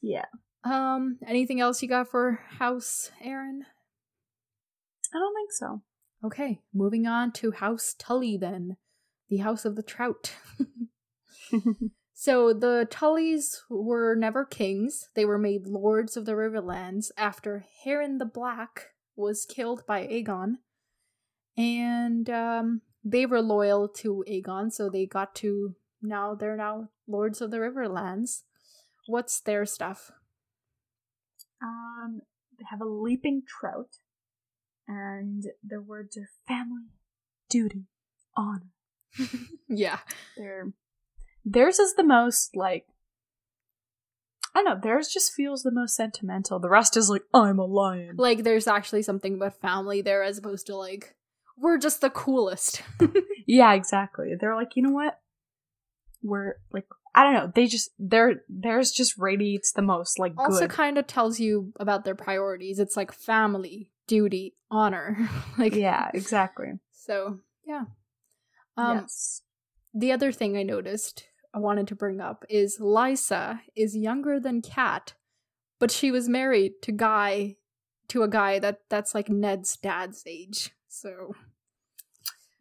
Yeah, 0.02 0.26
Um, 0.64 1.18
anything 1.26 1.60
else 1.62 1.82
you 1.82 1.90
got 1.90 2.10
for 2.10 2.42
House 2.60 3.12
Arryn? 3.24 3.62
I 5.14 5.18
don't 5.20 5.36
think 5.36 5.52
so. 5.52 5.82
Okay, 6.24 6.62
moving 6.74 7.08
on 7.08 7.32
to 7.34 7.52
House 7.52 7.96
Tully 7.98 8.38
then. 8.38 8.78
The 9.30 9.38
House 9.38 9.66
of 9.66 9.76
the 9.76 9.84
Trout. 9.84 10.34
so 12.14 12.54
the 12.54 12.88
Tullys 12.90 13.62
were 13.70 14.16
never 14.16 14.46
kings. 14.46 15.10
They 15.16 15.26
were 15.26 15.38
made 15.38 15.68
lords 15.68 16.18
of 16.18 16.26
the 16.26 16.34
Riverlands 16.34 17.12
after 17.18 17.66
Harren 17.86 18.20
the 18.20 18.26
Black 18.26 18.90
was 19.16 19.46
killed 19.46 19.84
by 19.88 20.06
Aegon. 20.08 20.56
And 21.58 22.30
um 22.30 22.82
they 23.04 23.26
were 23.26 23.42
loyal 23.42 23.88
to 23.88 24.26
Aegon, 24.28 24.72
so 24.72 24.90
they 24.90 25.06
got 25.06 25.36
to 25.36 25.76
now 26.06 26.36
they're 26.36 26.58
now 26.58 26.90
lords 27.08 27.42
of 27.42 27.52
the 27.52 27.58
Riverlands. 27.58 28.44
What's 29.08 29.40
their 29.40 29.66
stuff? 29.66 30.12
um, 31.62 32.22
they 32.58 32.66
have 32.70 32.82
a 32.82 32.86
leaping 32.86 33.44
trout, 33.48 33.98
and 34.88 35.44
their 35.64 35.82
words 35.82 36.18
are 36.18 36.30
family, 36.48 36.86
duty, 37.50 37.86
honor. 38.36 38.72
yeah. 39.70 40.00
Their 40.38 40.74
theirs 41.44 41.80
is 41.80 41.96
the 41.96 42.04
most 42.04 42.56
like 42.56 42.88
I 44.54 44.64
don't 44.64 44.66
know. 44.66 44.80
Theirs 44.82 45.10
just 45.10 45.34
feels 45.34 45.64
the 45.64 45.72
most 45.72 45.96
sentimental. 45.96 46.60
The 46.60 46.70
rest 46.70 46.98
is 46.98 47.10
like 47.10 47.24
I'm 47.34 47.60
a 47.60 47.66
lion. 47.66 48.16
Like 48.18 48.44
there's 48.44 48.68
actually 48.68 49.04
something 49.04 49.36
about 49.36 49.60
family 49.62 50.02
there 50.02 50.24
as 50.24 50.38
opposed 50.38 50.68
to 50.68 50.76
like 50.76 51.16
we're 51.58 51.78
just 51.78 52.02
the 52.02 52.10
coolest. 52.10 52.82
Yeah, 53.48 53.74
exactly. 53.74 54.34
They're 54.34 54.56
like, 54.56 54.76
you 54.76 54.82
know 54.82 54.90
what? 54.90 55.20
We're 56.24 56.56
like, 56.72 56.86
I 57.14 57.24
don't 57.24 57.34
know. 57.34 57.52
They 57.54 57.68
just 57.68 57.92
their 57.98 58.44
theirs 58.50 58.92
just 58.92 59.18
radiates 59.18 59.72
the 59.72 59.82
most 59.82 60.20
like 60.20 60.34
also 60.38 60.62
good. 60.62 60.70
kind 60.70 60.98
of 60.98 61.08
tells 61.08 61.40
you 61.40 61.72
about 61.80 62.04
their 62.04 62.16
priorities. 62.16 62.80
It's 62.80 62.98
like 62.98 63.14
family, 63.14 63.90
duty, 64.08 64.56
honor. 64.70 65.30
like 65.58 65.76
yeah, 65.76 66.10
exactly. 66.14 66.74
So, 66.92 67.40
yeah. 67.66 67.86
Um 68.78 69.00
yes. 69.00 69.42
the 69.94 70.12
other 70.12 70.32
thing 70.32 70.58
I 70.58 70.64
noticed 70.64 71.26
I 71.54 71.60
wanted 71.60 71.88
to 71.88 71.96
bring 71.96 72.20
up 72.20 72.44
is 72.50 72.80
Lysa 72.80 73.62
is 73.78 73.96
younger 73.96 74.40
than 74.40 74.62
Kat, 74.62 75.14
but 75.80 75.90
she 75.90 76.12
was 76.12 76.28
married 76.28 76.74
to 76.82 76.92
guy 76.92 77.56
to 78.10 78.24
a 78.24 78.28
guy 78.28 78.60
that 78.60 78.82
that's 78.90 79.16
like 79.16 79.30
Ned's 79.30 79.78
dad's 79.78 80.24
age. 80.28 80.72
So, 80.90 81.34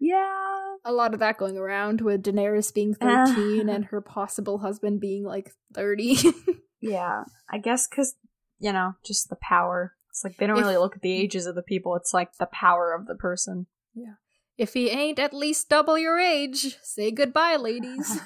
Yeah. 0.06 0.76
a 0.84 0.92
lot 0.92 1.14
of 1.14 1.20
that 1.20 1.38
going 1.38 1.56
around 1.56 2.00
with 2.02 2.22
Daenerys 2.22 2.72
being 2.74 2.94
13 3.00 3.68
and 3.68 3.86
her 3.86 4.00
possible 4.00 4.58
husband 4.58 5.00
being 5.00 5.24
like 5.24 5.50
30. 5.74 6.16
Yeah. 6.80 7.24
I 7.50 7.56
guess 7.58 7.88
because 7.88 8.14
you 8.58 8.70
know, 8.72 8.92
just 9.04 9.30
the 9.30 9.36
power. 9.36 9.94
It's 10.10 10.22
like 10.22 10.36
they 10.36 10.46
don't 10.46 10.58
If- 10.58 10.64
really 10.64 10.76
look 10.76 10.96
at 10.96 11.02
the 11.02 11.12
ages 11.12 11.46
of 11.46 11.54
the 11.54 11.62
people. 11.62 11.96
It's 11.96 12.12
like 12.12 12.36
the 12.38 12.46
power 12.46 12.92
of 12.92 13.06
the 13.06 13.14
person. 13.14 13.66
Yeah. 13.94 14.14
If 14.58 14.74
he 14.74 14.90
ain't 14.90 15.18
at 15.18 15.32
least 15.32 15.68
double 15.70 15.96
your 15.98 16.18
age, 16.18 16.76
say 16.82 17.10
goodbye, 17.10 17.56
ladies. 17.56 18.20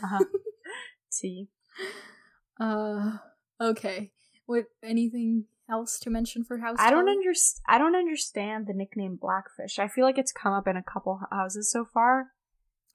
T. 1.12 1.48
uh 2.60 3.18
okay. 3.60 4.10
What 4.46 4.64
anything 4.82 5.44
else 5.70 5.98
to 6.00 6.10
mention 6.10 6.44
for 6.44 6.58
House 6.58 6.78
I 6.80 6.90
don't 6.90 7.08
understand. 7.08 7.62
I 7.68 7.78
don't 7.78 7.94
understand 7.96 8.66
the 8.66 8.74
nickname 8.74 9.16
Blackfish. 9.20 9.78
I 9.78 9.88
feel 9.88 10.04
like 10.04 10.18
it's 10.18 10.32
come 10.32 10.52
up 10.52 10.66
in 10.68 10.76
a 10.76 10.82
couple 10.82 11.20
houses 11.30 11.70
so 11.70 11.84
far. 11.84 12.28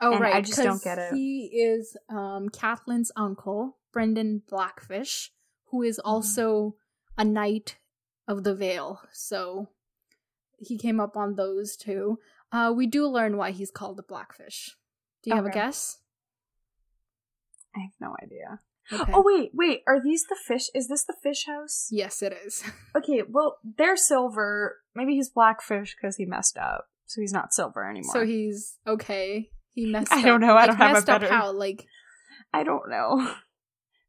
Oh 0.02 0.18
right, 0.20 0.36
I 0.36 0.42
just 0.42 0.58
don't 0.62 0.84
get 0.84 0.98
it. 0.98 1.14
He 1.14 1.46
is 1.54 1.96
um 2.10 2.50
Catelyn's 2.50 3.12
uncle, 3.16 3.78
Brynden 3.96 4.42
Blackfish, 4.50 5.32
who 5.72 5.82
is 5.84 5.98
Mm-hmm. 6.00 6.10
also 6.10 6.76
a 7.18 7.24
knight 7.24 7.78
of 8.28 8.44
the 8.44 8.56
Vale. 8.56 9.02
So 9.12 9.70
he 10.58 10.78
came 10.78 11.00
up 11.00 11.16
on 11.16 11.36
those 11.36 11.76
two. 11.78 12.20
Uh 12.52 12.74
we 12.76 12.88
do 12.88 13.08
learn 13.08 13.38
why 13.38 13.52
he's 13.52 13.72
called 13.72 13.98
the 13.98 14.04
Blackfish. 14.04 14.76
Do 15.22 15.30
you 15.30 15.36
have 15.36 15.46
a 15.46 15.52
guess? 15.52 16.00
I 17.76 17.80
have 17.80 17.92
no 18.00 18.16
idea. 18.22 18.60
Oh, 18.92 19.02
okay. 19.02 19.12
Oh 19.16 19.24
wait, 19.26 19.52
wait. 19.54 19.82
Are 19.88 20.02
these 20.04 20.26
the 20.28 20.36
fish? 20.36 20.70
Is 20.76 20.88
this 20.88 21.04
the 21.06 21.16
fish 21.24 21.46
house? 21.46 21.88
yes, 21.92 22.22
it 22.22 22.38
is. 22.46 22.64
Okay, 22.96 23.24
well, 23.28 23.58
they're 23.78 23.98
silver. 23.98 24.78
Maybe 24.96 25.16
he's 25.16 25.30
blackfish 25.30 25.96
because 26.00 26.18
he 26.18 26.26
messed 26.26 26.58
up, 26.58 26.88
so 27.06 27.22
he's 27.22 27.34
not 27.34 27.54
silver 27.54 27.90
anymore. 27.90 28.14
So 28.14 28.26
he's 28.26 28.78
okay. 28.86 29.50
He 29.74 29.86
messed 29.92 30.12
I 30.14 30.20
up. 30.20 30.26
don't 30.26 30.42
know, 30.42 30.54
I 30.54 30.66
Like, 30.66 30.68
don't 30.68 30.76
have 30.78 30.90
a 30.92 30.94
messed 30.94 31.10
up 31.10 31.22
better- 31.22 31.34
how 31.34 31.52
like 31.54 31.86
I 32.54 32.64
don't 32.64 32.90
know. 32.90 33.34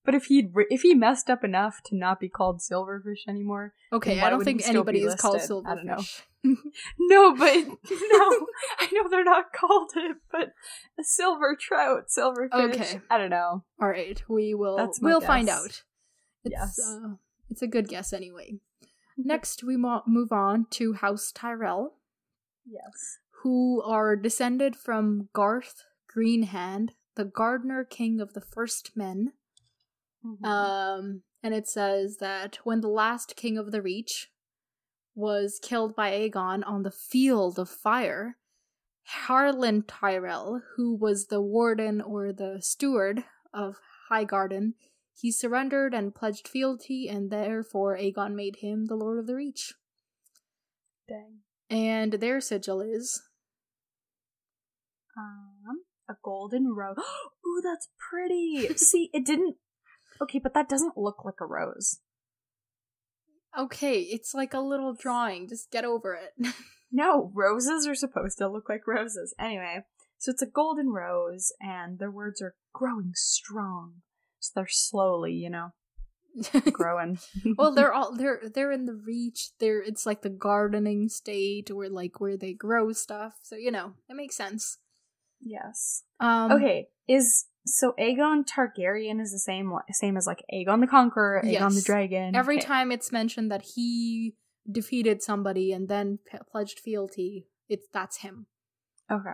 But 0.04 0.14
if 0.14 0.26
he 0.26 0.48
if 0.70 0.82
he 0.82 0.94
messed 0.94 1.30
up 1.30 1.42
enough 1.44 1.80
to 1.86 1.96
not 1.96 2.20
be 2.20 2.28
called 2.28 2.60
silverfish 2.60 3.26
anymore, 3.26 3.72
okay, 3.92 4.20
I 4.20 4.28
don't 4.30 4.44
think 4.44 4.66
anybody 4.68 5.00
is 5.02 5.14
called 5.14 5.34
listed? 5.36 5.62
I 5.66 5.74
don't 5.74 5.86
know. 5.86 5.96
silverfish. 5.96 6.22
no, 6.98 7.34
but 7.34 7.54
no, 7.56 8.46
I 8.78 8.88
know 8.92 9.08
they're 9.08 9.24
not 9.24 9.52
called 9.54 9.92
it, 9.96 10.16
but 10.30 10.52
a 11.00 11.04
silver 11.04 11.56
trout, 11.58 12.08
silverfish. 12.14 12.52
Okay. 12.74 13.00
I 13.10 13.16
don't 13.16 13.30
know. 13.30 13.64
All 13.80 13.88
right, 13.88 14.22
we 14.28 14.52
will. 14.54 14.76
That's 14.76 15.00
we'll 15.00 15.22
find 15.22 15.48
out. 15.48 15.82
It's, 16.44 16.52
Yes. 16.52 16.78
uh, 16.86 17.14
it's 17.48 17.62
a 17.62 17.66
good 17.66 17.88
guess 17.88 18.12
anyway. 18.12 18.58
Next, 19.16 19.64
we 19.64 19.78
mo- 19.78 20.02
move 20.06 20.32
on 20.32 20.66
to 20.72 20.92
House 20.94 21.32
Tyrell, 21.32 21.94
Yes. 22.66 23.18
who 23.42 23.80
are 23.82 24.16
descended 24.16 24.76
from 24.76 25.30
Garth 25.32 25.84
Greenhand, 26.14 26.90
the 27.14 27.24
gardener 27.24 27.84
king 27.84 28.20
of 28.20 28.34
the 28.34 28.40
First 28.42 28.90
Men. 28.94 29.32
Mm-hmm. 30.24 30.44
Um, 30.44 31.22
and 31.42 31.54
it 31.54 31.68
says 31.68 32.18
that 32.18 32.58
when 32.64 32.80
the 32.80 32.88
last 32.88 33.36
king 33.36 33.58
of 33.58 33.70
the 33.70 33.82
Reach 33.82 34.30
was 35.14 35.60
killed 35.62 35.94
by 35.94 36.10
Aegon 36.12 36.62
on 36.66 36.82
the 36.82 36.90
field 36.90 37.58
of 37.58 37.68
fire, 37.68 38.36
Harlen 39.28 39.84
Tyrell, 39.86 40.62
who 40.76 40.96
was 40.96 41.26
the 41.26 41.40
warden 41.40 42.00
or 42.00 42.32
the 42.32 42.58
steward 42.60 43.24
of 43.52 43.76
Highgarden, 44.10 44.72
he 45.16 45.30
surrendered 45.30 45.94
and 45.94 46.14
pledged 46.14 46.48
fealty, 46.48 47.08
and 47.08 47.30
therefore 47.30 47.96
Aegon 47.96 48.34
made 48.34 48.56
him 48.56 48.86
the 48.86 48.96
Lord 48.96 49.18
of 49.18 49.26
the 49.26 49.34
Reach. 49.36 49.74
Dang. 51.08 51.40
And 51.70 52.14
their 52.14 52.40
sigil 52.40 52.80
is 52.80 53.22
Um, 55.16 55.84
a 56.08 56.14
golden 56.22 56.74
rose. 56.74 56.96
Ooh, 57.46 57.62
that's 57.62 57.88
pretty. 58.10 58.74
See, 58.76 59.10
it 59.12 59.24
didn't. 59.24 59.56
Okay, 60.24 60.40
but 60.40 60.54
that 60.54 60.68
doesn't 60.68 60.98
look 60.98 61.24
like 61.24 61.40
a 61.40 61.46
rose. 61.46 62.00
okay. 63.56 64.00
It's 64.00 64.34
like 64.34 64.52
a 64.52 64.60
little 64.60 64.94
drawing. 64.94 65.48
Just 65.48 65.70
get 65.70 65.84
over 65.84 66.14
it. 66.14 66.54
No, 66.96 67.32
roses 67.34 67.88
are 67.88 67.96
supposed 67.96 68.38
to 68.38 68.48
look 68.48 68.68
like 68.68 68.86
roses. 68.86 69.34
Anyway, 69.36 69.80
so 70.16 70.30
it's 70.30 70.42
a 70.42 70.46
golden 70.46 70.90
rose, 70.90 71.52
and 71.60 71.98
their 71.98 72.10
words 72.10 72.40
are 72.40 72.54
growing 72.72 73.10
strong. 73.14 73.94
So 74.38 74.52
they're 74.54 74.68
slowly, 74.68 75.32
you 75.32 75.50
know, 75.50 75.72
growing. 76.72 77.18
well 77.58 77.72
they're 77.74 77.92
all 77.92 78.14
they're 78.14 78.42
they're 78.54 78.70
in 78.70 78.84
the 78.86 78.94
reach 78.94 79.50
they're 79.58 79.82
it's 79.82 80.06
like 80.06 80.22
the 80.22 80.30
gardening 80.30 81.08
state 81.08 81.68
or 81.68 81.88
like 81.88 82.20
where 82.20 82.36
they 82.36 82.52
grow 82.52 82.92
stuff 82.92 83.34
so 83.42 83.56
you 83.56 83.70
know 83.70 83.94
it 84.08 84.14
makes 84.14 84.36
sense 84.36 84.78
yes. 85.40 86.04
um 86.20 86.52
Okay, 86.52 86.88
is 87.08 87.46
so 87.66 87.94
Aegon 87.98 88.44
Targaryen 88.44 89.20
is 89.20 89.32
the 89.32 89.38
same 89.38 89.72
same 89.90 90.16
as 90.16 90.26
like 90.26 90.44
Aegon 90.52 90.80
the 90.80 90.86
Conqueror, 90.86 91.42
Aegon 91.44 91.74
the 91.74 91.82
Dragon. 91.82 92.34
every 92.34 92.58
Okay. 92.58 92.66
time 92.66 92.92
it's 92.92 93.10
mentioned 93.12 93.50
that 93.50 93.62
he 93.74 94.34
defeated 94.70 95.22
somebody 95.22 95.72
and 95.72 95.88
then 95.88 96.18
p- 96.30 96.38
pledged 96.50 96.78
fealty, 96.78 97.48
it's 97.68 97.86
that's 97.92 98.18
him. 98.18 98.46
Okay. 99.10 99.30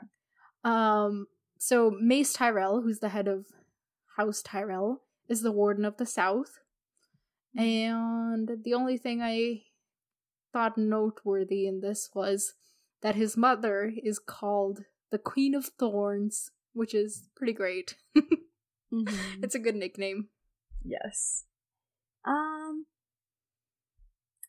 Um, 0.64 1.26
so 1.58 1.90
Mace 2.00 2.32
Tyrell, 2.32 2.82
who's 2.82 2.98
the 3.00 3.10
head 3.10 3.28
of 3.28 3.46
House 4.16 4.42
Tyrell, 4.42 5.02
is 5.28 5.42
the 5.42 5.52
warden 5.52 5.84
of 5.84 5.96
the 5.98 6.06
South. 6.06 6.58
And 7.56 8.48
the 8.62 8.74
only 8.74 8.96
thing 8.96 9.20
I 9.20 9.62
thought 10.52 10.78
noteworthy 10.78 11.66
in 11.66 11.80
this 11.80 12.10
was 12.14 12.54
that 13.02 13.14
his 13.16 13.36
mother 13.36 13.92
is 14.02 14.18
called 14.18 14.80
the 15.10 15.18
Queen 15.18 15.54
of 15.54 15.66
Thorns, 15.66 16.50
which 16.72 16.94
is 16.94 17.28
pretty 17.36 17.52
great. 17.52 17.96
Mhm. 18.92 19.44
it's 19.44 19.54
a 19.54 19.60
good 19.60 19.76
nickname. 19.76 20.30
Yes. 20.84 21.44
Um. 22.24 22.86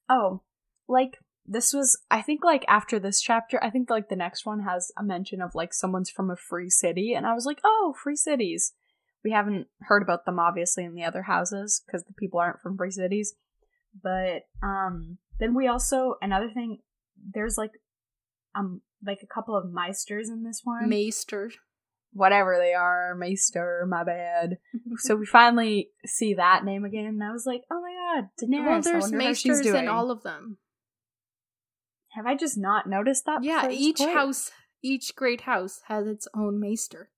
Oh, 0.09 0.41
like 0.87 1.19
this 1.45 1.73
was. 1.73 1.99
I 2.09 2.21
think 2.23 2.43
like 2.43 2.65
after 2.67 2.97
this 2.99 3.21
chapter, 3.21 3.63
I 3.63 3.69
think 3.69 3.89
like 3.91 4.09
the 4.09 4.15
next 4.15 4.45
one 4.45 4.61
has 4.63 4.91
a 4.97 5.03
mention 5.03 5.41
of 5.41 5.53
like 5.53 5.73
someone's 5.73 6.09
from 6.09 6.31
a 6.31 6.35
free 6.35 6.69
city, 6.71 7.13
and 7.13 7.27
I 7.27 7.33
was 7.33 7.45
like, 7.45 7.59
oh, 7.63 7.93
free 8.03 8.15
cities. 8.15 8.73
We 9.23 9.31
haven't 9.31 9.67
heard 9.81 10.01
about 10.01 10.25
them 10.25 10.39
obviously 10.39 10.83
in 10.85 10.95
the 10.95 11.03
other 11.03 11.21
houses 11.21 11.83
because 11.85 12.03
the 12.05 12.13
people 12.13 12.39
aren't 12.39 12.61
from 12.61 12.77
free 12.77 12.89
cities. 12.89 13.35
But 14.01 14.43
um, 14.63 15.19
then 15.39 15.53
we 15.53 15.67
also 15.67 16.15
another 16.21 16.49
thing. 16.51 16.79
There's 17.33 17.57
like 17.57 17.71
um 18.55 18.81
like 19.05 19.19
a 19.21 19.31
couple 19.31 19.55
of 19.55 19.65
meisters 19.65 20.29
in 20.29 20.43
this 20.43 20.61
one. 20.63 20.89
Maester. 20.89 21.51
Whatever 22.13 22.57
they 22.57 22.73
are, 22.73 23.15
Maester, 23.15 23.85
my 23.87 24.03
bad. 24.03 24.57
So 24.97 25.15
we 25.15 25.25
finally 25.25 25.89
see 26.05 26.33
that 26.33 26.65
name 26.65 26.83
again, 26.83 27.05
and 27.05 27.23
I 27.23 27.31
was 27.31 27.45
like, 27.45 27.63
"Oh 27.71 27.81
my 27.81 28.21
god, 28.21 28.29
Daenerys!" 28.41 28.65
well, 28.65 28.81
there's 28.81 29.03
wonder 29.03 29.23
how 29.23 29.33
she's 29.33 29.45
maesters 29.59 29.65
in 29.73 29.87
all 29.87 30.11
of 30.11 30.23
them. 30.23 30.57
Have 32.09 32.25
I 32.25 32.35
just 32.35 32.57
not 32.57 32.87
noticed 32.87 33.25
that? 33.25 33.43
Yeah, 33.43 33.69
each 33.69 33.99
point? 33.99 34.13
house, 34.13 34.51
each 34.83 35.15
great 35.15 35.41
house 35.41 35.81
has 35.87 36.07
its 36.07 36.27
own 36.35 36.59
maester. 36.59 37.09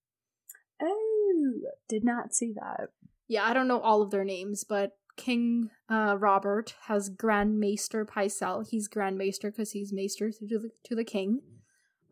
Oh, 0.82 1.53
did 1.89 2.03
not 2.03 2.34
see 2.36 2.53
that. 2.53 2.89
Yeah, 3.27 3.43
I 3.45 3.53
don't 3.53 3.67
know 3.67 3.79
all 3.79 4.03
of 4.03 4.12
their 4.12 4.23
names, 4.23 4.63
but 4.63 4.91
King 5.15 5.69
uh, 5.89 6.17
Robert 6.19 6.75
has 6.88 7.10
Grand 7.10 7.60
Maester 7.60 8.06
Pycelle. 8.06 8.67
He's 8.67 8.88
Grand 8.88 9.17
Maester 9.17 9.51
because 9.51 9.71
he's 9.71 9.93
Maester 9.93 10.32
to 10.32 10.45
the, 10.45 10.69
to 10.84 10.95
the 10.95 11.03
king. 11.03 11.41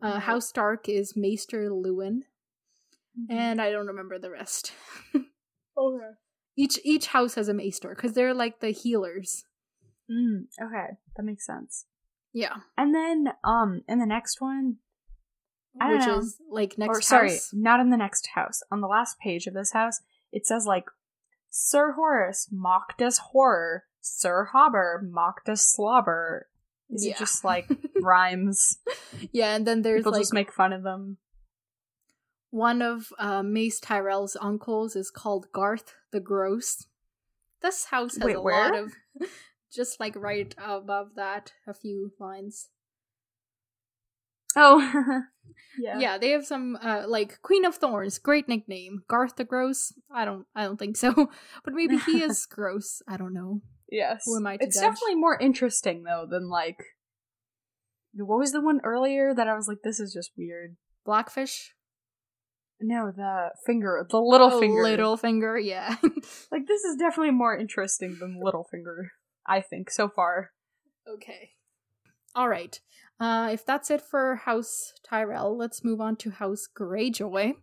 Uh, 0.00 0.18
House 0.18 0.48
Stark 0.48 0.88
is 0.88 1.16
Maester 1.16 1.70
Luwin, 1.70 2.22
Mm-hmm. 3.18 3.36
and 3.36 3.60
I 3.60 3.70
don't 3.70 3.86
remember 3.88 4.18
the 4.18 4.30
rest. 4.30 4.72
okay. 5.14 6.10
each 6.56 6.78
each 6.84 7.08
house 7.08 7.34
has 7.34 7.48
a 7.48 7.54
Maester 7.54 7.90
because 7.94 8.14
they're 8.14 8.34
like 8.34 8.60
the 8.60 8.70
healers. 8.70 9.44
Mm, 10.10 10.44
okay, 10.62 10.94
that 11.16 11.22
makes 11.22 11.46
sense. 11.46 11.86
Yeah, 12.34 12.56
And 12.78 12.94
then, 12.94 13.28
um, 13.44 13.82
in 13.86 13.98
the 13.98 14.06
next 14.06 14.40
one, 14.40 14.76
I 15.78 15.88
don't 15.88 15.98
which 15.98 16.06
know. 16.06 16.18
is 16.20 16.38
like 16.50 16.78
next 16.78 16.98
or 16.98 17.02
sorry, 17.02 17.36
not 17.52 17.80
in 17.80 17.90
the 17.90 17.96
next 17.98 18.28
house. 18.34 18.62
On 18.72 18.80
the 18.80 18.86
last 18.86 19.18
page 19.18 19.46
of 19.46 19.52
this 19.52 19.72
house, 19.72 20.00
it 20.32 20.46
says 20.46 20.64
like, 20.66 20.86
Sir 21.50 21.94
Horas 21.98 22.48
mocked 22.50 23.02
us 23.02 23.18
horror. 23.18 23.84
Sir 24.00 24.48
Hobber 24.54 25.02
mocked 25.06 25.48
us 25.50 25.62
slobber. 25.62 26.48
Is 26.88 27.04
Yeah. 27.04 27.12
it 27.12 27.18
just 27.18 27.44
like 27.44 27.68
rhymes? 28.02 28.78
Yeah, 29.30 29.54
and 29.54 29.66
then 29.66 29.82
there's 29.82 30.00
People 30.00 30.12
like 30.12 30.22
just 30.22 30.32
make 30.32 30.52
fun 30.52 30.72
of 30.72 30.82
them. 30.82 31.18
One 32.52 32.82
of 32.82 33.14
uh, 33.18 33.42
Mace 33.42 33.80
Tyrell's 33.80 34.36
uncles 34.38 34.94
is 34.94 35.10
called 35.10 35.50
Garth 35.52 35.94
the 36.12 36.20
Gross. 36.20 36.86
This 37.62 37.86
house 37.86 38.16
has 38.16 38.24
Wait, 38.24 38.36
a 38.36 38.40
lot 38.40 38.76
of 38.76 38.92
just 39.74 39.98
like 39.98 40.14
right 40.14 40.54
above 40.62 41.14
that, 41.16 41.52
a 41.66 41.72
few 41.72 42.12
lines. 42.20 42.68
Oh, 44.54 45.22
yeah. 45.80 45.98
Yeah, 45.98 46.18
they 46.18 46.30
have 46.32 46.44
some 46.44 46.76
uh, 46.82 47.04
like 47.08 47.40
Queen 47.40 47.64
of 47.64 47.76
Thorns, 47.76 48.18
great 48.18 48.50
nickname. 48.50 49.02
Garth 49.08 49.36
the 49.36 49.44
Gross. 49.44 49.94
I 50.14 50.26
don't, 50.26 50.44
I 50.54 50.64
don't 50.64 50.78
think 50.78 50.98
so, 50.98 51.12
but 51.64 51.72
maybe 51.72 51.96
he 51.96 52.22
is 52.22 52.44
gross. 52.44 53.00
I 53.08 53.16
don't 53.16 53.32
know. 53.32 53.62
Yes. 53.90 54.24
Who 54.26 54.36
am 54.36 54.46
I 54.46 54.58
to 54.58 54.64
it's 54.64 54.76
judge? 54.76 54.90
definitely 54.90 55.14
more 55.14 55.38
interesting 55.40 56.02
though 56.02 56.26
than 56.30 56.50
like 56.50 56.84
what 58.14 58.38
was 58.38 58.52
the 58.52 58.60
one 58.60 58.80
earlier 58.84 59.32
that 59.32 59.48
I 59.48 59.54
was 59.54 59.68
like, 59.68 59.78
this 59.82 59.98
is 59.98 60.12
just 60.12 60.32
weird. 60.36 60.76
Blackfish. 61.06 61.72
No, 62.82 63.12
the 63.14 63.50
finger, 63.64 64.04
the 64.10 64.20
little 64.20 64.50
Oh, 64.52 64.60
finger. 64.60 64.82
Little 64.82 65.16
finger. 65.16 65.58
Yeah. 65.58 65.96
Like 66.52 66.66
this 66.66 66.84
is 66.84 66.96
definitely 66.96 67.30
more 67.32 67.56
interesting 67.56 68.16
than 68.20 68.40
little 68.42 68.64
finger. 68.70 69.12
I 69.46 69.60
think 69.60 69.90
so 69.90 70.08
far. 70.08 70.50
Okay. 71.08 71.50
All 72.34 72.48
right. 72.48 72.78
Uh, 73.18 73.50
if 73.52 73.64
that's 73.64 73.90
it 73.90 74.00
for 74.02 74.36
House 74.36 74.92
Tyrell, 75.02 75.56
let's 75.56 75.84
move 75.84 76.00
on 76.00 76.16
to 76.16 76.30
House 76.30 76.66
Greyjoy, 76.76 77.54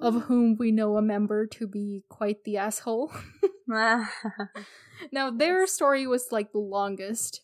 of 0.00 0.22
whom 0.24 0.56
we 0.58 0.70
know 0.72 0.96
a 0.96 1.02
member 1.02 1.46
to 1.46 1.66
be 1.66 2.04
quite 2.08 2.44
the 2.44 2.56
asshole. 2.56 3.12
now, 5.12 5.30
their 5.30 5.66
story 5.66 6.06
was 6.06 6.28
like 6.32 6.52
the 6.52 6.58
longest, 6.58 7.42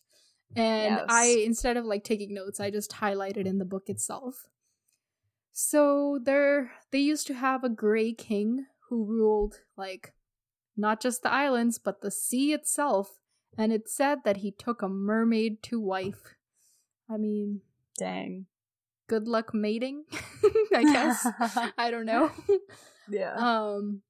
and 0.55 0.95
Yes. 0.95 1.05
I, 1.09 1.25
instead 1.45 1.77
of 1.77 1.85
like 1.85 2.03
taking 2.03 2.33
notes, 2.33 2.59
I 2.59 2.69
just 2.69 2.91
highlighted 2.91 3.45
in 3.45 3.57
the 3.59 3.65
book 3.65 3.83
itself. 3.87 4.45
So 5.59 6.19
they're 6.23 6.71
they 6.91 6.99
used 6.99 7.25
to 7.25 7.33
have 7.33 7.63
a 7.63 7.69
Grey 7.69 8.13
King 8.13 8.67
who 8.89 9.03
ruled 9.03 9.61
like 9.75 10.13
not 10.77 11.01
just 11.01 11.23
the 11.23 11.33
islands 11.33 11.79
but 11.79 12.01
the 12.01 12.11
sea 12.11 12.53
itself, 12.53 13.17
and 13.57 13.73
it 13.73 13.89
said 13.89 14.19
that 14.23 14.37
he 14.37 14.51
took 14.51 14.83
a 14.83 14.87
mermaid 14.87 15.63
to 15.63 15.81
wife. 15.81 16.35
I 17.09 17.17
mean, 17.17 17.61
Dang. 17.97 18.45
good 19.07 19.27
luck 19.27 19.51
mating, 19.51 20.03
I 20.75 20.83
guess. 20.83 21.25
I 21.75 21.89
don't 21.89 22.05
know. 22.05 22.29
yeah. 23.09 23.33
Um, 23.33 24.03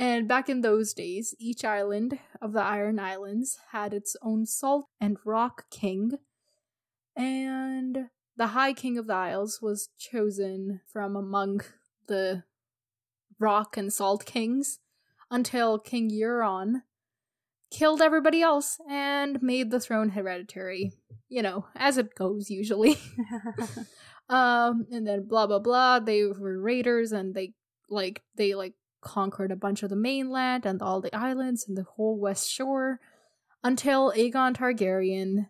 and 0.00 0.26
back 0.26 0.48
in 0.48 0.62
those 0.62 0.94
days, 0.94 1.32
each 1.38 1.64
island 1.64 2.18
of 2.42 2.52
the 2.52 2.62
Iron 2.62 2.98
Islands 2.98 3.56
had 3.70 3.94
its 3.94 4.16
own 4.20 4.46
salt 4.46 4.88
and 5.00 5.16
rock 5.24 5.70
king, 5.70 6.18
and 7.14 8.10
the 8.38 8.48
High 8.48 8.72
King 8.72 8.96
of 8.96 9.08
the 9.08 9.14
Isles 9.14 9.58
was 9.60 9.90
chosen 9.98 10.80
from 10.90 11.16
among 11.16 11.60
the 12.06 12.44
rock 13.40 13.76
and 13.76 13.92
salt 13.92 14.24
kings 14.24 14.78
until 15.28 15.78
King 15.78 16.08
Urron 16.10 16.82
killed 17.70 18.00
everybody 18.00 18.40
else 18.40 18.78
and 18.88 19.42
made 19.42 19.70
the 19.70 19.80
throne 19.80 20.10
hereditary. 20.10 20.92
You 21.28 21.42
know, 21.42 21.66
as 21.74 21.98
it 21.98 22.14
goes 22.14 22.48
usually. 22.48 22.96
um 24.30 24.86
and 24.92 25.06
then 25.06 25.26
blah 25.26 25.46
blah 25.46 25.58
blah 25.58 25.98
they 25.98 26.22
were 26.22 26.60
raiders 26.60 27.12
and 27.12 27.34
they 27.34 27.54
like 27.88 28.22
they 28.36 28.54
like 28.54 28.74
conquered 29.00 29.50
a 29.50 29.56
bunch 29.56 29.82
of 29.82 29.90
the 29.90 29.96
mainland 29.96 30.66
and 30.66 30.82
all 30.82 31.00
the 31.00 31.14
islands 31.14 31.66
and 31.66 31.76
the 31.76 31.86
whole 31.96 32.18
west 32.18 32.50
shore 32.50 33.00
until 33.64 34.12
Aegon 34.12 34.54
Targaryen 34.54 35.46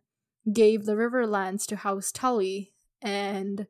gave 0.52 0.84
the 0.84 0.94
riverlands 0.94 1.66
to 1.66 1.76
House 1.76 2.12
Tully 2.12 2.72
and 3.02 3.66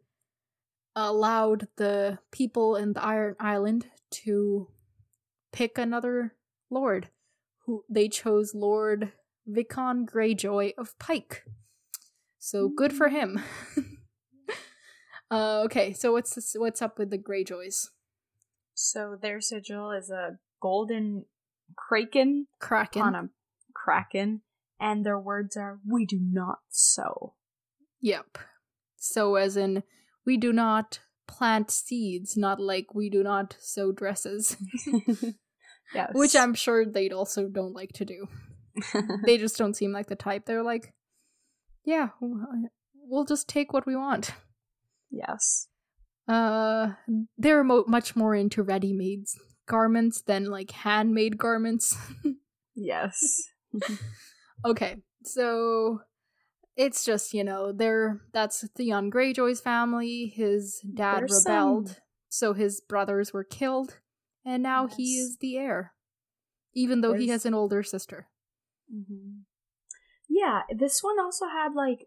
allowed 0.95 1.69
the 1.77 2.19
people 2.33 2.77
in 2.77 2.93
the 2.93 3.03
Iron 3.03 3.37
Island 3.39 3.87
to 4.11 4.69
pick 5.53 5.79
another 5.79 6.35
lord 6.71 7.09
who 7.65 7.85
they 7.89 8.09
chose 8.09 8.55
Lord 8.55 9.13
Vickon 9.49 10.07
Greyjoy 10.07 10.73
of 10.77 10.99
Pike. 10.99 11.45
So 12.39 12.69
good 12.69 12.93
for 12.93 13.09
him. 13.09 13.41
uh, 15.31 15.61
okay, 15.65 15.93
so 15.93 16.13
what's 16.13 16.35
this, 16.35 16.55
what's 16.57 16.81
up 16.81 16.99
with 16.99 17.11
the 17.11 17.19
Greyjoys? 17.19 17.89
so 18.79 19.19
their 19.21 19.41
sigil 19.41 19.91
is 19.91 20.09
a 20.09 20.39
golden 20.63 21.25
kraken 21.77 22.47
Kraken. 22.61 23.03
on 23.03 23.15
a 23.17 23.29
kraken, 23.75 24.43
and 24.79 25.05
their 25.05 25.19
words 25.19 25.57
are 25.57 25.81
"We 25.87 26.07
do 26.07 26.21
not 26.21 26.61
sow." 26.69 27.35
Yep. 28.01 28.39
So 28.99 29.37
as 29.37 29.57
in 29.57 29.83
we 30.27 30.37
do 30.37 30.53
not 30.53 31.01
plant 31.27 31.71
seeds, 31.71 32.37
not 32.37 32.61
like 32.61 32.95
we 32.95 33.09
do 33.11 33.23
not 33.23 33.57
sew 33.61 33.93
dresses, 33.93 34.57
yes. 35.95 36.11
which 36.15 36.35
I'm 36.37 36.55
sure 36.55 36.85
they'd 36.85 37.13
also 37.13 37.49
don't 37.49 37.75
like 37.75 37.93
to 37.95 38.05
do. 38.05 38.27
They 39.25 39.39
just 39.39 39.59
don't 39.59 39.75
seem 39.75 39.93
like 39.93 40.07
the 40.07 40.15
type. 40.17 40.45
They're 40.47 40.63
like, 40.63 40.95
yeah, 41.85 42.09
we'll 42.21 43.25
just 43.25 43.49
take 43.49 43.73
what 43.73 43.87
we 43.87 43.97
want. 43.97 44.33
yes. 45.11 45.69
Uh, 46.29 46.93
they're 47.39 47.65
mo- 47.65 47.87
much 47.89 48.15
more 48.15 48.35
into 48.35 48.63
ready-made 48.63 49.25
garments 49.67 50.21
than 50.23 50.45
like 50.45 50.71
handmade 50.71 51.39
garments. 51.39 51.97
Yes. 52.77 53.19
okay, 54.65 54.97
so 55.25 56.01
it's 56.79 57.05
just 57.05 57.35
you 57.35 57.45
know 57.45 57.73
they're 57.73 58.23
that's 58.33 58.67
Theon 58.77 59.11
Greyjoy's 59.11 59.61
family. 59.61 60.33
His 60.35 60.81
dad 60.95 61.19
There's 61.21 61.45
rebelled, 61.45 61.89
some- 61.89 61.97
so 62.31 62.53
his 62.55 62.81
brothers 62.81 63.33
were 63.33 63.45
killed, 63.45 63.99
and 64.47 64.63
now 64.63 64.87
he 64.87 65.19
is 65.19 65.37
the 65.41 65.59
heir, 65.59 65.93
even 66.75 67.03
though 67.03 67.13
he 67.13 67.29
has 67.29 67.45
an 67.45 67.53
older 67.53 67.83
sister. 67.83 68.29
hmm 68.91 69.41
Yeah, 70.29 70.63
this 70.75 71.03
one 71.03 71.19
also 71.21 71.47
had 71.49 71.75
like 71.75 72.07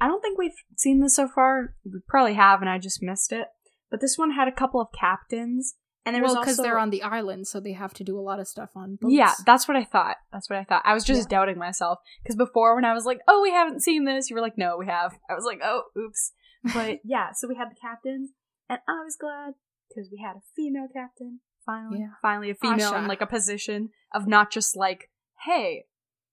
I 0.00 0.06
don't 0.06 0.20
think 0.22 0.38
we've 0.38 0.56
seen 0.76 1.00
this 1.00 1.16
so 1.16 1.26
far. 1.26 1.74
We 1.84 2.00
probably 2.06 2.34
have, 2.34 2.60
and 2.60 2.70
I 2.70 2.78
just 2.78 3.02
missed 3.02 3.32
it. 3.32 3.48
But 3.90 4.00
this 4.00 4.16
one 4.16 4.32
had 4.32 4.46
a 4.48 4.52
couple 4.52 4.80
of 4.80 4.88
captains, 4.92 5.74
and 6.06 6.14
there 6.14 6.22
well, 6.22 6.36
was 6.36 6.44
because 6.44 6.56
they're 6.56 6.78
on 6.78 6.88
the 6.90 7.02
island, 7.02 7.46
so 7.48 7.60
they 7.60 7.72
have 7.72 7.92
to 7.94 8.04
do 8.04 8.18
a 8.18 8.22
lot 8.22 8.40
of 8.40 8.48
stuff 8.48 8.70
on 8.76 8.96
boats. 9.00 9.12
Yeah, 9.14 9.32
that's 9.44 9.68
what 9.68 9.76
I 9.76 9.84
thought. 9.84 10.16
That's 10.32 10.48
what 10.48 10.58
I 10.58 10.64
thought. 10.64 10.82
I 10.86 10.94
was 10.94 11.04
just 11.04 11.22
Yeah. 11.22 11.38
doubting 11.38 11.58
myself 11.58 11.98
because 12.22 12.36
before 12.36 12.74
when 12.76 12.84
I 12.86 12.94
was 12.94 13.04
like, 13.04 13.20
"Oh, 13.28 13.42
we 13.42 13.50
haven't 13.50 13.82
seen 13.82 14.04
this," 14.04 14.30
you 14.30 14.36
were 14.36 14.42
like, 14.42 14.56
"No, 14.56 14.76
we 14.78 14.86
have." 14.86 15.18
I 15.28 15.34
was 15.34 15.44
like, 15.44 15.60
"Oh, 15.62 15.82
oops." 15.98 16.32
But 16.72 17.00
yeah, 17.04 17.32
so 17.34 17.46
we 17.48 17.56
had 17.56 17.70
the 17.70 17.76
captains, 17.80 18.30
and 18.70 18.78
I 18.88 19.02
was 19.04 19.16
glad 19.20 19.54
because 19.88 20.08
we 20.10 20.18
had 20.24 20.36
a 20.36 20.42
female 20.54 20.88
captain. 20.92 21.40
Finally, 21.66 21.98
Yeah. 22.00 22.10
finally 22.22 22.50
a 22.50 22.54
female 22.54 22.94
in 22.94 23.08
like 23.08 23.20
a 23.20 23.26
position 23.26 23.90
of 24.14 24.26
not 24.28 24.50
just 24.52 24.76
like, 24.76 25.10
"Hey, 25.44 25.86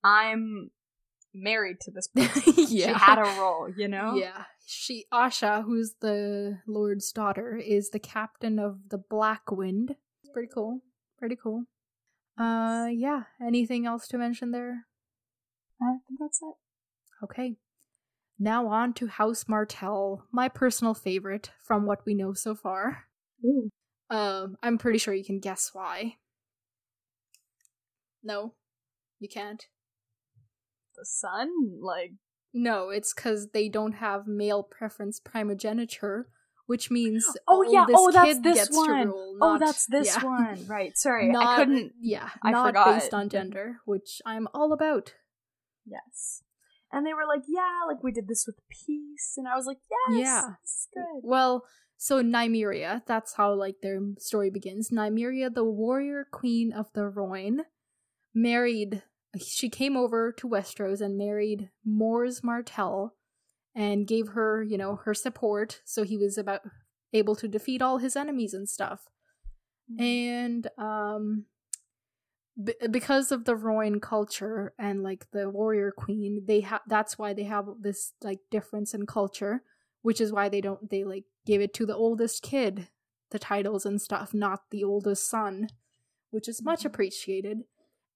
I'm 0.03 0.69
married 1.33 1.77
to 1.81 1.91
this 1.91 2.07
person." 2.07 2.53
yeah. 2.69 2.87
She 2.93 2.99
had 2.99 3.17
a 3.19 3.39
role, 3.39 3.67
you 3.75 3.87
know. 3.87 4.15
Yeah. 4.15 4.43
She 4.65 5.05
Asha, 5.13 5.63
who's 5.63 5.95
the 6.01 6.59
Lord's 6.67 7.11
daughter, 7.11 7.57
is 7.57 7.89
the 7.89 7.99
captain 7.99 8.59
of 8.59 8.89
the 8.89 8.97
Black 8.97 9.51
Wind. 9.51 9.95
It's 10.23 10.31
pretty 10.31 10.49
cool. 10.53 10.81
Pretty 11.17 11.35
cool. 11.41 11.65
Uh 12.37 12.87
yeah. 12.91 13.23
Anything 13.45 13.85
else 13.85 14.07
to 14.09 14.17
mention 14.17 14.51
there? 14.51 14.85
I 15.81 15.97
think 16.07 16.19
that's 16.19 16.41
it. 16.41 16.55
Okay. 17.23 17.57
Now 18.39 18.67
on 18.67 18.93
to 18.93 19.07
House 19.07 19.45
Martell, 19.47 20.25
my 20.31 20.49
personal 20.49 20.93
favorite 20.93 21.51
from 21.61 21.85
what 21.85 22.05
we 22.05 22.13
know 22.13 22.33
so 22.33 22.55
far. 22.55 23.05
Ooh. 23.45 23.69
Um, 24.09 24.57
I'm 24.61 24.77
pretty 24.77 24.97
sure 24.97 25.13
you 25.13 25.23
can 25.23 25.39
guess 25.39 25.69
why. 25.73 26.17
No, 28.23 28.53
you 29.19 29.29
can't. 29.29 29.65
The 30.95 31.05
sun, 31.05 31.49
like 31.81 32.13
No, 32.53 32.89
it's 32.89 33.13
because 33.13 33.49
they 33.49 33.67
don't 33.67 33.93
have 33.93 34.27
male 34.27 34.61
preference 34.63 35.19
primogeniture, 35.19 36.27
which 36.67 36.91
means 36.91 37.25
Oh 37.47 37.63
yeah, 37.63 37.85
oh, 37.89 37.97
oldest 37.97 37.97
oh 37.97 38.11
that's 38.11 38.33
kid 38.35 38.43
this 38.43 38.55
gets 38.55 38.69
to 38.69 38.75
one. 38.75 39.07
rule, 39.07 39.37
oh, 39.41 39.57
that's 39.57 39.85
this 39.87 40.15
yeah. 40.15 40.23
one. 40.23 40.67
Right. 40.67 40.95
Sorry, 40.97 41.29
Not, 41.29 41.45
I 41.45 41.55
couldn't. 41.57 41.93
Yeah, 41.99 42.29
I 42.43 42.51
not 42.51 42.67
forgot. 42.67 42.99
based 42.99 43.13
on 43.13 43.29
gender, 43.29 43.77
which 43.85 44.21
I'm 44.25 44.47
all 44.53 44.71
about. 44.71 45.13
Yes. 45.85 46.43
And 46.91 47.07
they 47.07 47.13
were 47.13 47.25
like, 47.27 47.41
yeah, 47.47 47.87
like 47.87 48.03
we 48.03 48.11
did 48.11 48.27
this 48.27 48.45
with 48.45 48.57
peace, 48.69 49.33
and 49.35 49.47
I 49.47 49.55
was 49.55 49.65
like, 49.65 49.79
yes, 49.89 50.19
Yeah. 50.19 50.49
this 50.61 50.71
is 50.71 50.87
good. 50.93 51.21
Well, 51.23 51.65
so 51.97 52.21
Nymeria, 52.21 53.01
that's 53.07 53.33
how 53.33 53.53
like 53.53 53.77
their 53.81 53.99
story 54.19 54.51
begins. 54.51 54.91
Nymeria, 54.91 55.51
the 55.51 55.63
warrior 55.63 56.27
queen 56.31 56.71
of 56.71 56.91
the 56.93 57.09
Rhoyne, 57.09 57.61
married. 58.33 59.01
She 59.39 59.69
came 59.69 59.97
over 59.97 60.31
to 60.33 60.47
Westeros 60.47 61.01
and 61.01 61.17
married 61.17 61.69
Mors 61.85 62.43
Martell, 62.43 63.15
and 63.75 64.05
gave 64.07 64.29
her, 64.29 64.61
you 64.61 64.77
know, 64.77 64.97
her 64.97 65.13
support. 65.13 65.81
So 65.85 66.03
he 66.03 66.17
was 66.17 66.37
about 66.37 66.61
able 67.13 67.35
to 67.37 67.47
defeat 67.47 67.81
all 67.81 67.97
his 67.97 68.15
enemies 68.15 68.53
and 68.53 68.67
stuff. 68.69 69.07
and 69.99 70.67
um 70.77 71.45
b- 72.61 72.73
because 72.89 73.31
of 73.31 73.45
the 73.45 73.55
Royan 73.55 73.99
culture 73.99 74.73
and 74.79 75.03
like 75.03 75.25
the 75.31 75.49
warrior 75.49 75.91
queen 75.91 76.43
they 76.47 76.61
have 76.61 76.81
that's 76.87 77.17
why 77.17 77.33
they 77.33 77.43
have 77.43 77.65
this 77.81 78.13
like 78.23 78.39
difference 78.51 78.93
in 78.93 79.05
culture 79.05 79.63
which 80.01 80.21
is 80.21 80.31
why 80.31 80.49
they 80.49 80.61
don't 80.61 80.89
they 80.89 81.03
like 81.03 81.25
give 81.45 81.61
it 81.61 81.73
to 81.75 81.85
the 81.85 81.95
oldest 81.95 82.41
kid 82.43 82.87
the 83.31 83.39
titles 83.39 83.85
and 83.85 84.01
stuff 84.01 84.33
not 84.33 84.61
the 84.71 84.83
oldest 84.83 85.29
son 85.29 85.67
which 86.31 86.47
is 86.47 86.63
much 86.63 86.81
Mhm. 86.83 86.85
appreciated 86.85 87.57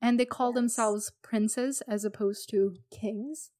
and 0.02 0.20
they 0.20 0.26
call 0.26 0.50
Yes. 0.50 0.56
themselves 0.56 1.12
princes 1.22 1.82
as 1.88 2.06
opposed 2.06 2.50
to 2.50 2.76
kings 2.92 3.52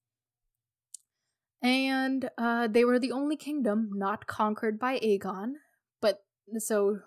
and 1.62 2.30
uh, 2.38 2.68
they 2.68 2.86
were 2.86 3.00
the 3.00 3.12
only 3.12 3.36
kingdom 3.36 3.90
not 3.94 4.28
conquered 4.28 4.78
by 4.80 5.00
Aegon, 5.00 5.54
but 6.02 6.24
so 6.60 7.00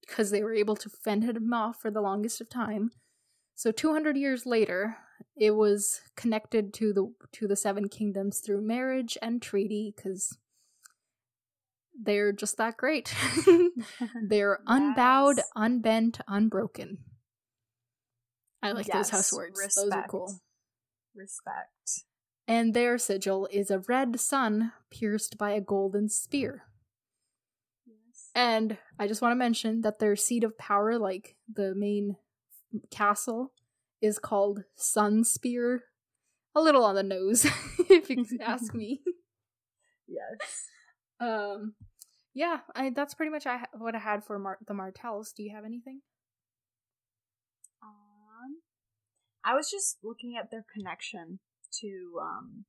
because 0.00 0.30
they 0.30 0.42
were 0.42 0.54
able 0.54 0.74
to 0.76 0.88
fend 0.88 1.22
him 1.24 1.52
off 1.54 1.80
for 1.80 1.90
the 1.90 2.00
longest 2.00 2.40
of 2.40 2.48
time. 2.48 2.90
So 3.54 3.70
200 3.70 4.16
years 4.16 4.44
later, 4.44 4.96
it 5.36 5.52
was 5.52 6.00
connected 6.16 6.74
to 6.74 6.92
the 6.92 7.12
to 7.32 7.46
the 7.46 7.56
seven 7.56 7.88
kingdoms 7.88 8.40
through 8.40 8.62
marriage 8.62 9.16
and 9.22 9.40
treaty 9.40 9.92
because 9.94 10.36
they're 12.02 12.32
just 12.32 12.56
that 12.56 12.76
great. 12.76 13.14
they're 14.22 14.60
unbowed, 14.66 15.40
unbent, 15.54 16.20
unbroken. 16.26 16.98
I 18.62 18.72
like 18.72 18.86
those 18.86 19.10
house 19.10 19.32
Yes, 19.32 19.36
words. 19.36 19.74
Those 19.74 19.90
are 19.90 20.06
cool. 20.08 20.38
Respect. 21.14 22.04
And 22.46 22.74
their 22.74 22.98
sigil 22.98 23.48
is 23.50 23.70
a 23.70 23.78
red 23.88 24.18
sun 24.20 24.72
pierced 24.90 25.38
by 25.38 25.52
a 25.52 25.60
golden 25.60 26.08
spear. 26.08 26.64
Yes. 27.86 28.30
And 28.34 28.76
I 28.98 29.06
just 29.06 29.22
want 29.22 29.32
to 29.32 29.36
mention 29.36 29.82
that 29.82 29.98
their 29.98 30.16
seat 30.16 30.44
of 30.44 30.58
power, 30.58 30.98
like 30.98 31.36
the 31.52 31.74
main 31.74 32.16
castle, 32.90 33.52
is 34.02 34.18
called 34.18 34.64
Sunspear. 34.78 35.78
A 36.54 36.60
little 36.60 36.84
on 36.84 36.96
the 36.96 37.02
nose, 37.04 37.44
if 37.88 38.10
you 38.10 38.24
ask 38.40 38.74
me. 38.74 39.00
Yes. 40.08 40.66
Um, 41.20 41.74
yeah, 42.34 42.58
I, 42.74 42.90
that's 42.90 43.14
pretty 43.14 43.30
much 43.30 43.46
I, 43.46 43.66
what 43.78 43.94
I 43.94 43.98
had 44.00 44.24
for 44.24 44.38
Mar- 44.38 44.58
the 44.66 44.74
Martells. 44.74 45.32
Do 45.32 45.44
you 45.44 45.54
have 45.54 45.64
anything? 45.64 46.00
Um, 47.82 48.56
I 49.44 49.54
was 49.54 49.70
just 49.70 49.98
looking 50.02 50.36
at 50.36 50.50
their 50.50 50.64
connection 50.72 51.38
to 51.80 52.20
um 52.20 52.64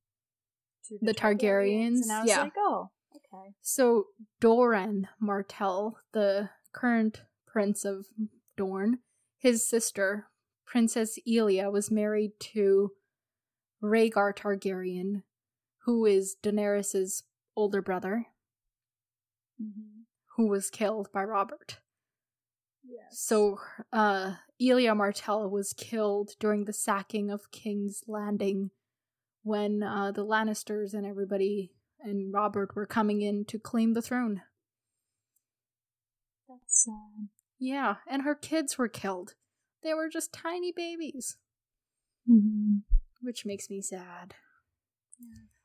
to 0.88 0.98
The 1.00 1.14
Targaryens, 1.14 2.02
and 2.02 2.12
I 2.12 2.20
was 2.20 2.28
yeah. 2.28 2.42
like, 2.42 2.52
oh, 2.56 2.90
okay. 3.14 3.54
So 3.60 4.06
Doran 4.40 5.08
Martell, 5.20 5.98
the 6.12 6.50
current 6.72 7.22
prince 7.46 7.84
of 7.84 8.06
Dorne, 8.56 8.98
his 9.38 9.68
sister, 9.68 10.28
Princess 10.66 11.18
Elia, 11.26 11.70
was 11.70 11.90
married 11.90 12.32
to 12.40 12.92
Rhaegar 13.82 14.34
Targaryen, 14.36 15.22
who 15.84 16.06
is 16.06 16.36
Daenerys's 16.42 17.24
older 17.56 17.82
brother, 17.82 18.26
Mm-hmm. 19.62 20.00
who 20.36 20.48
was 20.48 20.70
killed 20.70 21.08
by 21.12 21.22
Robert. 21.22 21.78
So 23.12 23.58
uh 23.92 24.34
Elia 24.60 24.94
Martell 24.94 25.48
was 25.50 25.72
killed 25.72 26.30
during 26.40 26.64
the 26.64 26.72
sacking 26.72 27.30
of 27.30 27.50
King's 27.50 28.02
Landing 28.06 28.70
when 29.42 29.82
uh 29.82 30.12
the 30.12 30.24
Lannisters 30.24 30.94
and 30.94 31.06
everybody 31.06 31.72
and 32.00 32.32
Robert 32.32 32.74
were 32.74 32.86
coming 32.86 33.20
in 33.22 33.44
to 33.46 33.58
claim 33.58 33.92
the 33.94 34.02
throne. 34.02 34.42
that's 36.48 36.84
sad. 36.84 37.28
Yeah, 37.58 37.96
and 38.08 38.22
her 38.22 38.34
kids 38.34 38.76
were 38.76 38.88
killed. 38.88 39.34
They 39.84 39.94
were 39.94 40.08
just 40.08 40.32
tiny 40.32 40.72
babies, 40.74 41.36
Mm-hmm. 42.28 42.78
which 43.20 43.44
makes 43.46 43.68
me 43.70 43.80
sad. 43.80 44.34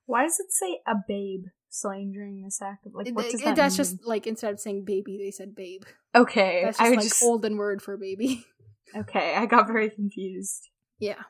Why 0.05 0.23
does 0.23 0.39
it 0.39 0.51
say 0.51 0.79
a 0.87 0.93
babe 1.07 1.45
slain 1.69 2.11
during 2.11 2.43
the 2.43 2.51
sack 2.51 2.79
of 2.85 2.93
like? 2.93 3.09
What 3.09 3.29
does 3.29 3.41
that 3.41 3.55
that's 3.55 3.73
mean? 3.73 3.77
just 3.77 4.05
like 4.05 4.27
instead 4.27 4.53
of 4.53 4.59
saying 4.59 4.85
baby, 4.85 5.17
they 5.17 5.31
said 5.31 5.55
babe. 5.55 5.83
okay. 6.15 6.61
That's 6.65 6.79
I 6.79 6.83
just 6.83 6.89
would 6.89 6.97
like 6.97 7.09
just 7.09 7.23
olden 7.23 7.57
word 7.57 7.81
for 7.81 7.97
baby. 7.97 8.45
okay. 8.95 9.35
I 9.35 9.45
got 9.45 9.67
very 9.67 9.89
confused. 9.89 10.69
yeah. 10.99 11.23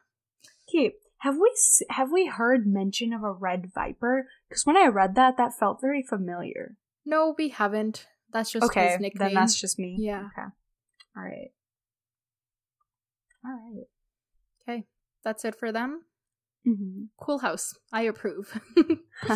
Okay, 0.69 0.95
have 1.19 1.36
we 1.36 1.52
have 1.89 2.12
we 2.12 2.28
heard 2.28 2.67
mention 2.67 3.13
of 3.13 3.23
a 3.23 3.32
red 3.32 3.71
viper? 3.73 4.28
Because 4.50 4.65
when 4.65 4.76
I 4.78 4.88
read 4.88 5.15
that, 5.15 5.38
that 5.38 5.58
felt 5.58 5.80
very 5.82 6.04
familiar. 6.04 6.76
No, 7.06 7.34
we 7.38 7.50
haven't. 7.50 8.06
That's 8.34 8.52
just 8.52 8.65
okay, 8.65 8.89
his 8.89 9.00
nickname. 9.00 9.30
then 9.30 9.34
that's 9.34 9.60
just 9.60 9.80
me. 9.80 9.95
Yeah. 9.97 10.28
Okay. 10.38 10.47
All 11.15 11.23
right. 11.23 11.52
All 13.45 13.52
right. 13.52 13.86
okay. 14.67 14.86
That's 15.23 15.45
it 15.45 15.56
for 15.56 15.71
them. 15.71 16.02
Mm-hmm. 16.67 17.04
Cool 17.17 17.39
house. 17.39 17.73
I 17.93 18.02
approve. 18.04 18.60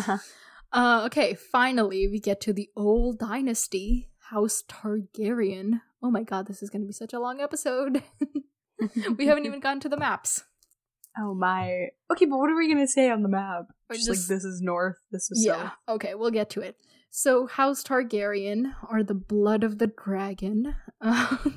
uh, 0.72 1.02
okay, 1.06 1.34
finally 1.34 2.08
we 2.08 2.18
get 2.20 2.40
to 2.42 2.52
the 2.52 2.68
old 2.76 3.18
dynasty, 3.18 4.08
House 4.30 4.62
Targaryen. 4.68 5.80
Oh 6.02 6.10
my 6.10 6.22
god, 6.22 6.46
this 6.46 6.62
is 6.62 6.70
going 6.70 6.82
to 6.82 6.86
be 6.86 6.92
such 6.92 7.12
a 7.12 7.20
long 7.20 7.40
episode. 7.40 8.02
we 9.16 9.26
haven't 9.26 9.46
even 9.46 9.60
gotten 9.60 9.80
to 9.80 9.88
the 9.88 9.96
maps. 9.96 10.44
Oh 11.18 11.34
my. 11.34 11.88
Okay, 12.10 12.24
but 12.24 12.38
what 12.38 12.50
are 12.50 12.56
we 12.56 12.72
gonna 12.72 12.88
say 12.88 13.10
on 13.10 13.22
the 13.22 13.28
map? 13.28 13.66
Just, 13.92 14.06
just- 14.06 14.30
like 14.30 14.36
this 14.36 14.44
is 14.44 14.60
north. 14.62 14.96
This 15.10 15.30
is 15.30 15.44
Yeah, 15.44 15.62
south. 15.64 15.72
okay, 15.90 16.14
we'll 16.14 16.30
get 16.30 16.48
to 16.50 16.60
it. 16.62 16.76
So, 17.10 17.46
House 17.46 17.84
Targaryen 17.84 18.72
are 18.88 19.02
the 19.02 19.12
blood 19.14 19.64
of 19.64 19.78
the 19.78 19.88
dragon. 19.88 20.74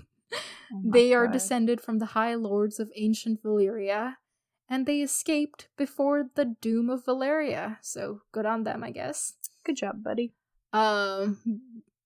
Oh 0.74 0.82
they 0.84 1.14
are 1.14 1.28
descended 1.28 1.80
from 1.80 2.00
the 2.00 2.08
High 2.08 2.34
Lords 2.34 2.80
of 2.80 2.90
ancient 2.98 3.42
Valyria, 3.44 4.16
and 4.70 4.86
they 4.86 5.02
escaped 5.02 5.68
before 5.78 6.30
the 6.36 6.56
doom 6.62 6.90
of 6.90 7.06
Valyria. 7.06 7.78
So, 7.82 8.22
good 8.32 8.46
on 8.46 8.64
them, 8.64 8.84
I 8.84 8.92
guess. 8.92 9.34
Good 9.66 9.78
job, 9.78 10.04
buddy. 10.04 10.34
um 10.74 11.40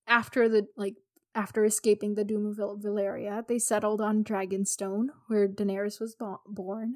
after 0.08 0.50
the 0.50 0.68
like 0.76 0.96
after 1.36 1.64
escaping 1.64 2.16
the 2.16 2.24
doom 2.24 2.46
of 2.48 2.58
Val- 2.58 2.78
Valyria, 2.78 3.46
they 3.48 3.60
settled 3.60 4.02
on 4.02 4.24
Dragonstone, 4.24 5.08
where 5.28 5.48
Daenerys 5.48 6.00
was 6.02 6.16
bo- 6.16 6.42
born. 6.48 6.96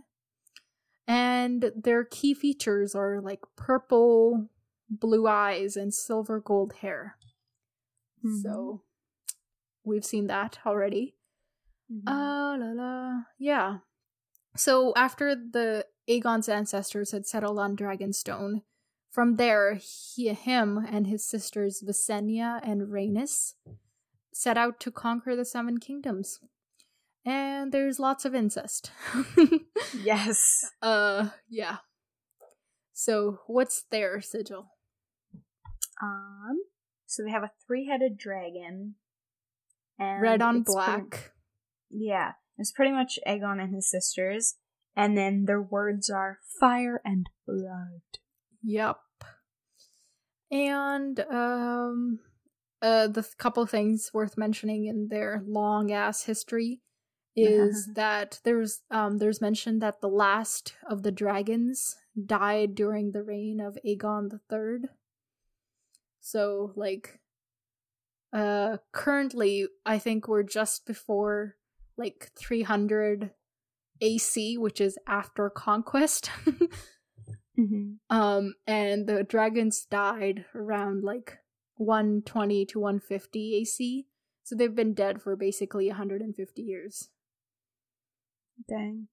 And 1.07 1.71
their 1.75 2.03
key 2.05 2.33
features 2.33 2.95
are 2.95 3.19
like 3.21 3.41
purple, 3.55 4.49
blue 4.89 5.27
eyes, 5.27 5.75
and 5.75 5.93
silver 5.93 6.39
gold 6.39 6.73
hair. 6.81 7.17
Mm-hmm. 8.25 8.37
So 8.41 8.81
we've 9.83 10.05
seen 10.05 10.27
that 10.27 10.59
already. 10.65 11.15
Mhm. 11.91 12.07
Uh 12.07 12.57
la 12.57 12.71
la. 12.83 13.21
Yeah. 13.37 13.77
So 14.55 14.93
after 14.95 15.35
the 15.35 15.85
Aegon's 16.09 16.47
ancestors 16.49 17.11
had 17.11 17.25
settled 17.25 17.57
on 17.59 17.75
Dragonstone, 17.75 18.61
from 19.11 19.35
there 19.37 19.75
he 19.75 20.29
him 20.33 20.77
and 20.89 21.07
his 21.07 21.25
sisters 21.25 21.83
Visenya 21.85 22.59
and 22.63 22.83
Rhaenys 22.89 23.53
set 24.33 24.57
out 24.57 24.79
to 24.81 24.91
conquer 24.91 25.35
the 25.35 25.45
seven 25.45 25.79
kingdoms. 25.79 26.39
And 27.25 27.71
there's 27.71 27.99
lots 27.99 28.25
of 28.25 28.35
incest. 28.35 28.91
yes. 30.03 30.65
uh 30.81 31.29
yeah. 31.49 31.77
So 32.93 33.39
what's 33.47 33.83
their 33.89 34.19
sigil? 34.21 34.71
Um. 36.01 36.57
So 37.05 37.23
they 37.23 37.31
have 37.31 37.43
a 37.43 37.51
three-headed 37.67 38.17
dragon. 38.17 38.95
And 39.99 40.21
Red 40.21 40.41
on 40.41 40.57
it's 40.57 40.73
pretty- 40.73 41.01
black. 41.01 41.31
yeah, 41.91 42.31
it's 42.57 42.71
pretty 42.71 42.91
much 42.91 43.19
Aegon 43.27 43.61
and 43.61 43.73
his 43.73 43.89
sisters, 43.89 44.55
and 44.95 45.17
then 45.17 45.45
their 45.45 45.61
words 45.61 46.09
are 46.09 46.39
fire 46.59 47.01
and 47.03 47.27
blood. 47.47 48.01
Yep. 48.63 48.97
And 50.51 51.19
um 51.31 52.19
uh 52.81 53.07
the 53.07 53.23
th- 53.23 53.37
couple 53.37 53.65
things 53.65 54.11
worth 54.13 54.37
mentioning 54.37 54.85
in 54.85 55.07
their 55.09 55.43
long 55.47 55.91
ass 55.91 56.23
history 56.23 56.81
is 57.35 57.89
that 57.95 58.39
there's 58.43 58.81
um 58.91 59.17
there's 59.17 59.41
mention 59.41 59.79
that 59.79 60.01
the 60.01 60.07
last 60.07 60.75
of 60.87 61.01
the 61.01 61.11
dragons 61.11 61.95
died 62.25 62.75
during 62.75 63.11
the 63.11 63.23
reign 63.23 63.59
of 63.59 63.77
Aegon 63.85 64.29
the 64.29 64.39
Third. 64.49 64.89
So 66.21 66.73
like 66.75 67.19
uh 68.31 68.77
currently 68.91 69.67
I 69.85 69.97
think 69.97 70.27
we're 70.27 70.43
just 70.43 70.85
before 70.85 71.55
like 71.97 72.31
300 72.37 73.31
AC, 74.01 74.57
which 74.57 74.81
is 74.81 74.97
after 75.07 75.49
conquest. 75.49 76.29
Mm-hmm. 77.57 78.15
Um, 78.15 78.55
and 78.65 79.07
the 79.07 79.23
dragons 79.23 79.85
died 79.85 80.45
around 80.55 81.03
like 81.03 81.37
120 81.75 82.65
to 82.67 82.79
150 82.79 83.55
AC. 83.55 84.07
So 84.43 84.55
they've 84.55 84.75
been 84.75 84.93
dead 84.93 85.21
for 85.21 85.35
basically 85.35 85.87
150 85.87 86.61
years. 86.61 87.09
Dang. 88.67 89.07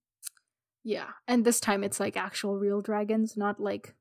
Yeah. 0.82 1.08
And 1.28 1.44
this 1.44 1.60
time 1.60 1.84
it's 1.84 2.00
like 2.00 2.16
actual 2.16 2.56
real 2.56 2.80
dragons, 2.80 3.36
not 3.36 3.60
like, 3.60 3.94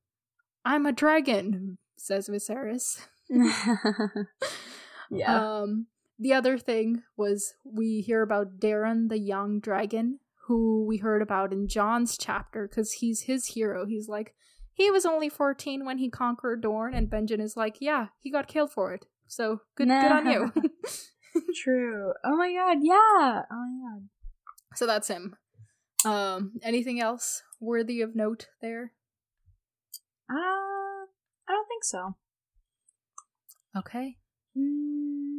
I'm 0.66 0.86
a 0.86 0.92
dragon, 0.92 1.78
says 1.98 2.30
Viserys. 2.30 3.08
yeah. 5.12 5.40
Um, 5.62 5.88
the 6.20 6.34
other 6.34 6.58
thing 6.58 7.04
was 7.16 7.54
we 7.64 8.02
hear 8.02 8.22
about 8.22 8.60
Daeron 8.60 9.10
the 9.10 9.18
young 9.18 9.60
dragon, 9.60 10.20
who 10.48 10.86
we 10.86 10.98
heard 10.98 11.22
about 11.22 11.54
in 11.54 11.68
Jon's 11.68 12.18
chapter, 12.18 12.68
because 12.68 12.94
he's 12.94 13.22
his 13.22 13.48
hero. 13.48 13.86
He's 13.86 14.10
like, 14.10 14.34
he 14.74 14.92
was 14.92 15.06
only 15.06 15.30
14 15.30 15.86
when 15.86 15.98
he 15.98 16.10
conquered 16.10 16.62
Dorne, 16.62 16.94
and 16.94 17.10
Benjen 17.10 17.42
is 17.42 17.56
like, 17.56 17.78
yeah, 17.80 18.08
he 18.20 18.32
got 18.32 18.48
killed 18.48 18.72
for 18.72 18.94
it. 18.94 19.06
So 19.28 19.62
good, 19.76 19.88
good 19.88 20.12
on 20.12 20.30
you. 20.30 20.52
True. 21.56 22.14
Oh 22.24 22.36
my 22.36 22.52
god. 22.54 22.78
Yeah. 22.82 23.44
Oh 23.52 23.66
my 23.66 23.92
god. 23.94 24.10
so 24.76 24.88
that's 24.88 25.08
him. 25.08 25.36
Um, 26.06 26.54
anything 26.64 27.00
else 27.00 27.44
worthy 27.60 28.02
of 28.02 28.16
note 28.16 28.48
there? 28.62 28.94
Uh, 30.30 30.34
I 30.36 31.52
don't 31.52 31.68
think 31.68 31.84
so. 31.84 32.16
Okay. 33.78 34.16
Mm. 34.58 35.39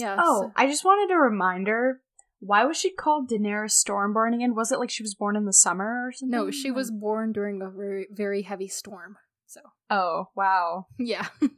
Yeah. 0.00 0.16
Oh, 0.18 0.52
I 0.56 0.66
just 0.66 0.84
wanted 0.84 1.12
a 1.14 1.18
reminder. 1.18 2.00
Why 2.40 2.64
was 2.64 2.78
she 2.78 2.90
called 2.90 3.28
Daenerys 3.28 3.72
Stormborn 3.72 4.34
again? 4.34 4.54
Was 4.54 4.72
it 4.72 4.78
like 4.78 4.90
she 4.90 5.02
was 5.02 5.14
born 5.14 5.36
in 5.36 5.44
the 5.44 5.52
summer 5.52 6.06
or 6.06 6.12
something? 6.12 6.30
no, 6.38 6.50
she 6.50 6.70
was 6.70 6.90
born 6.90 7.32
during 7.32 7.60
a 7.60 7.68
very, 7.68 8.06
very 8.10 8.42
heavy 8.42 8.68
storm. 8.68 9.16
So, 9.46 9.60
Oh 9.90 10.28
wow. 10.34 10.86
yeah. 10.98 11.26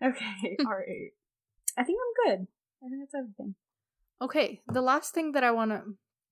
Okay. 0.00 0.56
All 0.64 0.72
right. 0.72 1.10
I 1.76 1.82
think 1.82 1.98
I'm 2.00 2.30
good. 2.30 2.46
I 2.84 2.88
think 2.88 3.00
that's 3.02 3.14
everything. 3.16 3.56
Okay, 4.22 4.60
the 4.72 4.80
last 4.80 5.12
thing 5.12 5.32
that 5.32 5.42
I 5.42 5.50
want 5.50 5.72
to 5.72 5.82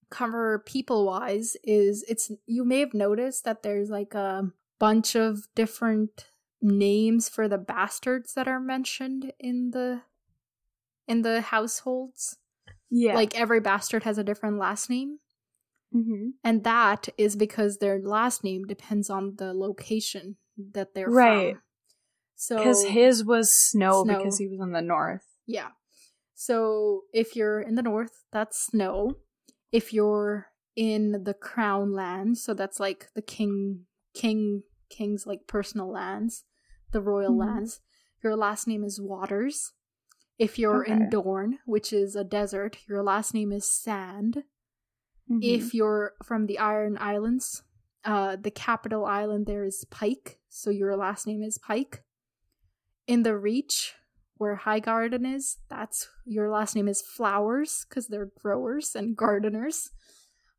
cover 0.09 0.61
people 0.61 1.05
wise 1.05 1.57
is 1.64 2.05
it's 2.07 2.31
you 2.47 2.64
may 2.64 2.79
have 2.79 2.95
noticed 2.95 3.45
that 3.45 3.64
there's 3.64 3.91
like 3.91 4.14
a 4.14 4.51
bunch 4.79 5.17
of 5.17 5.49
different 5.57 6.27
names 6.62 7.29
for 7.29 7.49
the 7.49 7.59
bastards 7.59 8.35
that 8.35 8.47
are 8.47 8.61
mentioned 8.61 9.33
in 9.41 9.71
the 9.73 10.03
in 11.07 11.23
the 11.23 11.41
households. 11.41 12.37
Yeah. 12.91 13.15
Like 13.15 13.39
every 13.39 13.61
bastard 13.61 14.05
has 14.05 14.17
a 14.19 14.25
different 14.25 14.59
last 14.59 14.89
name, 14.89 15.19
mm-hmm. 15.95 16.31
and 16.45 16.63
that 16.65 17.09
is 17.19 17.35
because 17.37 17.79
their 17.79 17.99
last 18.01 18.45
name 18.45 18.65
depends 18.65 19.11
on 19.11 19.35
the 19.37 19.53
location 19.53 20.37
that 20.73 20.95
they're 20.95 21.07
from. 21.07 21.15
Right. 21.15 21.53
from. 21.55 21.63
So 22.37 22.57
because 22.59 22.85
his 22.85 23.25
was 23.25 23.53
snow, 23.53 24.05
Snow. 24.05 24.19
because 24.19 24.39
he 24.39 24.47
was 24.47 24.61
in 24.61 24.73
the 24.73 24.83
north. 24.83 25.25
Yeah. 25.47 25.69
So 26.35 27.03
if 27.13 27.35
you're 27.35 27.61
in 27.61 27.75
the 27.77 27.83
north, 27.83 28.25
that's 28.31 28.67
snow. 28.67 29.17
If 29.73 29.93
you're 29.93 30.49
in 30.77 31.25
the 31.25 31.35
crown 31.35 31.93
lands, 31.93 32.43
so 32.45 32.53
that's 32.55 32.79
like 32.79 33.09
the 33.15 33.23
king 33.23 33.87
king 34.15 34.63
king's 34.91 35.27
like 35.27 35.47
personal 35.47 35.91
lands, 35.91 36.45
the 36.93 37.01
royal 37.01 37.33
Mhm. 37.33 37.39
lands, 37.41 37.81
your 38.23 38.37
last 38.37 38.69
name 38.69 38.85
is 38.85 39.01
Waters. 39.01 39.73
If 40.39 40.59
you're 40.59 40.82
in 40.82 41.03
Okay. 41.03 41.11
Dorne, 41.11 41.59
which 41.64 41.93
is 41.93 42.14
a 42.14 42.24
desert, 42.24 42.78
your 42.89 43.03
last 43.03 43.32
name 43.34 43.53
is 43.53 43.70
Sand. 43.70 44.45
Mm-hmm. 45.30 45.39
If 45.43 45.74
you're 45.74 46.12
from 46.22 46.47
the 46.47 46.59
Iron 46.59 46.99
Islands, 47.01 47.62
uh, 48.05 48.37
the 48.37 48.51
capital 48.51 49.05
island 49.05 49.47
there 49.47 49.64
is 49.64 49.84
Pike, 49.91 50.39
so 50.49 50.70
your 50.70 50.97
last 50.97 51.26
name 51.26 51.43
is 51.43 51.59
Pike. 51.59 52.05
In 53.07 53.22
the 53.22 53.37
Reach, 53.37 53.95
where 54.37 54.57
Highgarden 54.64 55.26
is, 55.34 55.57
that's 55.68 56.09
your 56.24 56.51
last 56.51 56.76
name 56.76 56.87
is 56.89 57.01
Flowers 57.03 57.87
because 57.89 58.09
they're 58.09 58.30
growers 58.41 58.95
and 58.95 59.16
gardeners. 59.16 59.91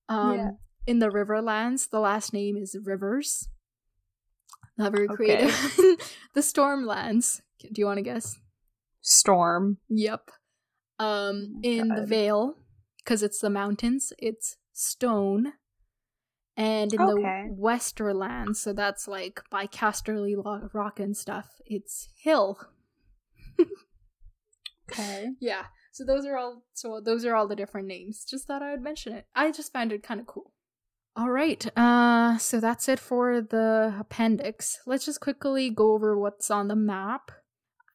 Um, 0.09 0.37
Yeah. 0.37 0.49
In 0.87 0.99
the 0.99 1.09
Riverlands, 1.09 1.89
the 1.89 1.99
last 1.99 2.33
name 2.33 2.55
is 2.57 2.75
Rivers. 2.81 3.49
Not 4.77 4.91
very 4.93 5.05
Okay. 5.07 5.15
creative. 5.15 5.51
the 6.33 6.41
Stormlands. 6.41 7.41
Do 7.59 7.69
you 7.75 7.85
want 7.85 7.97
to 7.97 8.03
guess? 8.03 8.37
Storm. 9.09 9.77
Yep. 9.89 10.31
Um, 10.99 11.53
Oh 11.57 11.59
in 11.63 11.87
the 11.89 12.05
Vale, 12.05 12.55
because 12.97 13.23
it's 13.23 13.39
the 13.39 13.49
mountains, 13.49 14.11
it's 14.17 14.57
stone. 14.73 15.53
And 16.57 16.91
in 16.91 16.99
Okay. 17.01 17.45
the 17.49 17.55
Westerland, 17.61 18.55
so 18.57 18.73
that's 18.73 19.07
like 19.07 19.41
by 19.51 19.67
Casterly 19.67 20.35
Rock 20.73 20.99
and 20.99 21.15
stuff, 21.15 21.61
it's 21.65 22.09
hill. 22.17 22.59
Okay. 24.91 25.27
Yeah. 25.39 25.65
So 25.91 26.03
those 26.05 26.25
are 26.25 26.37
all 26.37 26.63
so 26.73 27.01
those 27.03 27.25
are 27.25 27.35
all 27.35 27.47
the 27.47 27.55
different 27.55 27.87
names. 27.87 28.23
Just 28.29 28.45
thought 28.47 28.61
I 28.61 28.71
would 28.71 28.81
mention 28.81 29.13
it. 29.13 29.25
I 29.35 29.51
just 29.51 29.73
found 29.73 29.91
it 29.91 30.03
kind 30.03 30.19
of 30.19 30.27
cool. 30.27 30.53
All 31.15 31.29
right. 31.29 31.65
Uh 31.77 32.37
so 32.37 32.59
that's 32.59 32.87
it 32.87 32.99
for 32.99 33.41
the 33.41 33.95
appendix. 33.99 34.79
Let's 34.85 35.05
just 35.05 35.21
quickly 35.21 35.69
go 35.69 35.93
over 35.93 36.17
what's 36.17 36.49
on 36.51 36.67
the 36.67 36.75
map. 36.75 37.31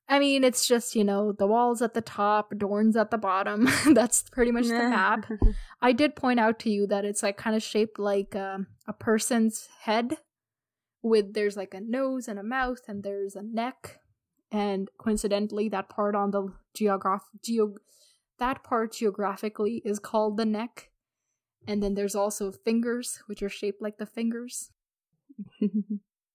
I 0.08 0.18
mean, 0.18 0.44
it's 0.44 0.66
just, 0.66 0.94
you 0.94 1.04
know, 1.04 1.32
the 1.32 1.46
walls 1.46 1.80
at 1.80 1.94
the 1.94 2.00
top, 2.00 2.52
Dorne's 2.56 2.96
at 2.96 3.10
the 3.10 3.18
bottom. 3.18 3.68
that's 3.94 4.22
pretty 4.30 4.50
much 4.50 4.66
the 4.66 4.74
map. 4.74 5.26
I 5.80 5.92
did 5.92 6.16
point 6.16 6.40
out 6.40 6.58
to 6.60 6.70
you 6.70 6.86
that 6.88 7.04
it's 7.04 7.22
like 7.22 7.36
kind 7.36 7.56
of 7.56 7.62
shaped 7.62 7.98
like 7.98 8.36
um, 8.36 8.66
a 8.86 8.92
person's 8.92 9.68
head 9.80 10.18
with 11.02 11.34
there's 11.34 11.56
like 11.56 11.74
a 11.74 11.80
nose 11.80 12.28
and 12.28 12.38
a 12.38 12.44
mouth 12.44 12.80
and 12.88 13.02
there's 13.02 13.34
a 13.34 13.42
neck 13.42 13.98
and 14.50 14.88
coincidentally 14.98 15.68
that 15.68 15.88
part 15.88 16.14
on 16.14 16.30
the 16.30 16.52
geograph 16.74 17.24
geo 17.42 17.74
that 18.38 18.62
part 18.62 18.92
geographically 18.92 19.82
is 19.84 19.98
called 19.98 20.36
the 20.36 20.44
neck 20.44 20.90
and 21.66 21.82
then 21.82 21.94
there's 21.94 22.14
also 22.14 22.52
fingers 22.52 23.20
which 23.26 23.42
are 23.42 23.48
shaped 23.48 23.82
like 23.82 23.98
the 23.98 24.06
fingers 24.06 24.70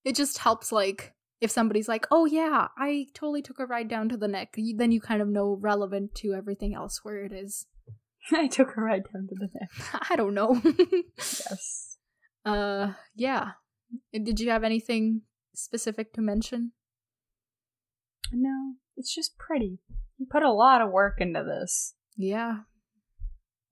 it 0.04 0.14
just 0.14 0.38
helps 0.38 0.70
like 0.70 1.14
if 1.40 1.50
somebody's 1.50 1.88
like 1.88 2.06
oh 2.10 2.24
yeah 2.26 2.68
i 2.76 3.06
totally 3.14 3.42
took 3.42 3.58
a 3.58 3.66
ride 3.66 3.88
down 3.88 4.08
to 4.08 4.16
the 4.16 4.28
neck 4.28 4.54
then 4.76 4.90
you 4.92 5.00
kind 5.00 5.22
of 5.22 5.28
know 5.28 5.56
relevant 5.60 6.14
to 6.14 6.34
everything 6.34 6.74
else 6.74 7.00
where 7.02 7.24
it 7.24 7.32
is 7.32 7.66
I 8.32 8.46
took 8.48 8.76
a 8.76 8.80
ride 8.80 9.04
down 9.12 9.26
to 9.28 9.34
the 9.38 9.48
neck. 9.54 10.06
i 10.10 10.16
don't 10.16 10.34
know 10.34 10.60
Yes. 11.16 11.98
uh 12.44 12.92
yeah 13.14 13.52
did 14.12 14.40
you 14.40 14.50
have 14.50 14.64
anything 14.64 15.22
specific 15.54 16.12
to 16.14 16.20
mention 16.20 16.72
No, 18.32 18.74
it's 18.96 19.14
just 19.14 19.38
pretty. 19.38 19.78
He 20.18 20.24
put 20.26 20.42
a 20.42 20.52
lot 20.52 20.82
of 20.82 20.90
work 20.90 21.14
into 21.20 21.42
this. 21.44 21.94
yeah 22.16 22.58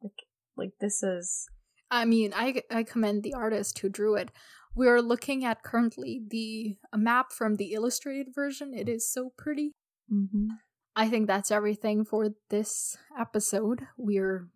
Like, 0.02 0.12
Like 0.56 0.70
this 0.80 1.02
is 1.02 1.46
I 1.90 2.04
mean, 2.04 2.32
I 2.34 2.62
I 2.70 2.82
commend 2.82 3.22
the 3.22 3.34
artist 3.34 3.78
who 3.78 3.88
drew 3.88 4.16
it. 4.16 4.30
We're 4.76 5.00
looking 5.00 5.44
at 5.44 5.62
currently 5.62 6.22
the 6.28 6.76
a 6.92 6.98
map 6.98 7.32
from 7.32 7.56
the 7.56 7.72
illustrated 7.72 8.28
version. 8.34 8.74
It 8.74 8.88
is 8.88 9.10
so 9.10 9.32
pretty. 9.36 9.72
Mm-hmm. 10.12 10.48
I 10.94 11.08
think 11.08 11.26
that's 11.26 11.50
everything 11.50 12.04
for 12.04 12.30
this 12.50 12.96
episode. 13.18 13.80
We're 13.96 14.48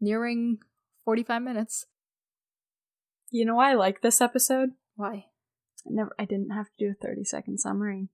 nearing 0.00 0.58
45 1.04 1.42
minutes. 1.42 1.86
You 3.30 3.44
know 3.44 3.54
why 3.56 3.70
I 3.70 3.74
like 3.74 4.00
this 4.00 4.20
episode? 4.20 4.70
Why? 4.96 5.26
I 5.86 5.90
never 5.90 6.12
I 6.18 6.24
didn't 6.24 6.50
have 6.50 6.66
to 6.66 6.72
do 6.86 6.90
a 6.90 6.94
30 7.06 7.24
second 7.24 7.58
summary. 7.58 8.08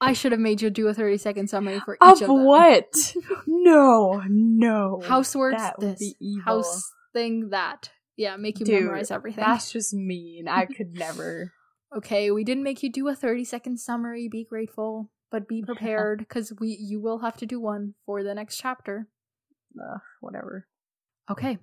I 0.00 0.12
should 0.12 0.30
have 0.30 0.40
made 0.40 0.62
you 0.62 0.70
do 0.70 0.86
a 0.86 0.94
30 0.94 1.18
second 1.18 1.50
summary 1.50 1.80
for 1.80 1.94
each 1.96 2.00
Of 2.00 2.22
of 2.22 2.28
them. 2.28 2.44
what? 2.44 3.14
no, 3.46 4.22
no. 4.28 5.02
Housewords 5.04 5.56
That 5.58 5.78
would 5.80 5.88
this. 5.92 5.98
be 5.98 6.14
evil. 6.20 6.42
House 6.44 6.92
thing 7.12 7.50
that. 7.50 7.90
Yeah, 8.18 8.36
make 8.36 8.58
you 8.58 8.66
Dude, 8.66 8.82
memorize 8.82 9.10
everything. 9.10 9.44
That's 9.46 9.72
just 9.72 9.94
mean. 9.94 10.48
I 10.48 10.66
could 10.76 10.98
never. 10.98 11.52
Okay, 11.96 12.30
we 12.30 12.44
didn't 12.44 12.64
make 12.64 12.82
you 12.82 12.92
do 12.92 13.08
a 13.08 13.14
30 13.14 13.44
second 13.44 13.78
summary. 13.78 14.28
Be 14.28 14.44
grateful, 14.44 15.10
but 15.30 15.48
be 15.48 15.62
prepared 15.66 16.18
because 16.18 16.52
we 16.60 16.76
you 16.80 17.00
will 17.00 17.20
have 17.20 17.36
to 17.38 17.46
do 17.46 17.60
one 17.60 17.94
for 18.04 18.22
the 18.22 18.34
next 18.34 18.56
chapter. 18.56 19.08
Ugh, 19.80 20.00
whatever. 20.20 20.66
Okay. 21.30 21.58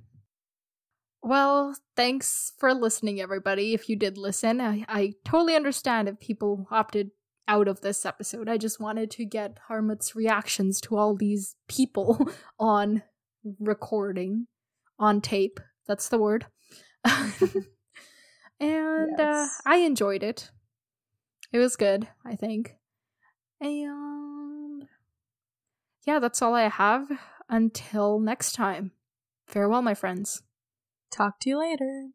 Well, 1.21 1.75
thanks 1.95 2.53
for 2.57 2.73
listening, 2.73 3.19
everybody. 3.19 3.73
If 3.73 3.89
you 3.89 3.95
did 3.95 4.17
listen, 4.17 4.61
I, 4.61 4.85
I 4.87 5.13
totally 5.25 5.55
understand 5.55 6.07
if 6.07 6.19
people 6.19 6.67
opted 6.71 7.09
out 7.47 7.67
of 7.67 7.81
this 7.81 8.05
episode. 8.05 8.47
I 8.47 8.57
just 8.57 8.79
wanted 8.79 9.11
to 9.11 9.25
get 9.25 9.57
Harmut's 9.69 10.15
reactions 10.15 10.79
to 10.81 10.95
all 10.95 11.15
these 11.15 11.55
people 11.67 12.29
on 12.59 13.03
recording, 13.59 14.47
on 14.99 15.21
tape. 15.21 15.59
That's 15.87 16.09
the 16.09 16.17
word. 16.17 16.45
and 18.59 19.19
uh, 19.19 19.47
I 19.65 19.77
enjoyed 19.77 20.23
it. 20.23 20.51
It 21.51 21.59
was 21.59 21.75
good, 21.75 22.07
I 22.25 22.35
think. 22.35 22.75
And 23.61 24.87
yeah, 26.05 26.19
that's 26.19 26.41
all 26.41 26.53
I 26.53 26.67
have. 26.69 27.09
Until 27.49 28.19
next 28.19 28.53
time. 28.53 28.91
Farewell, 29.47 29.81
my 29.81 29.93
friends. 29.93 30.41
Talk 31.11 31.39
to 31.41 31.49
you 31.49 31.59
later. 31.59 32.09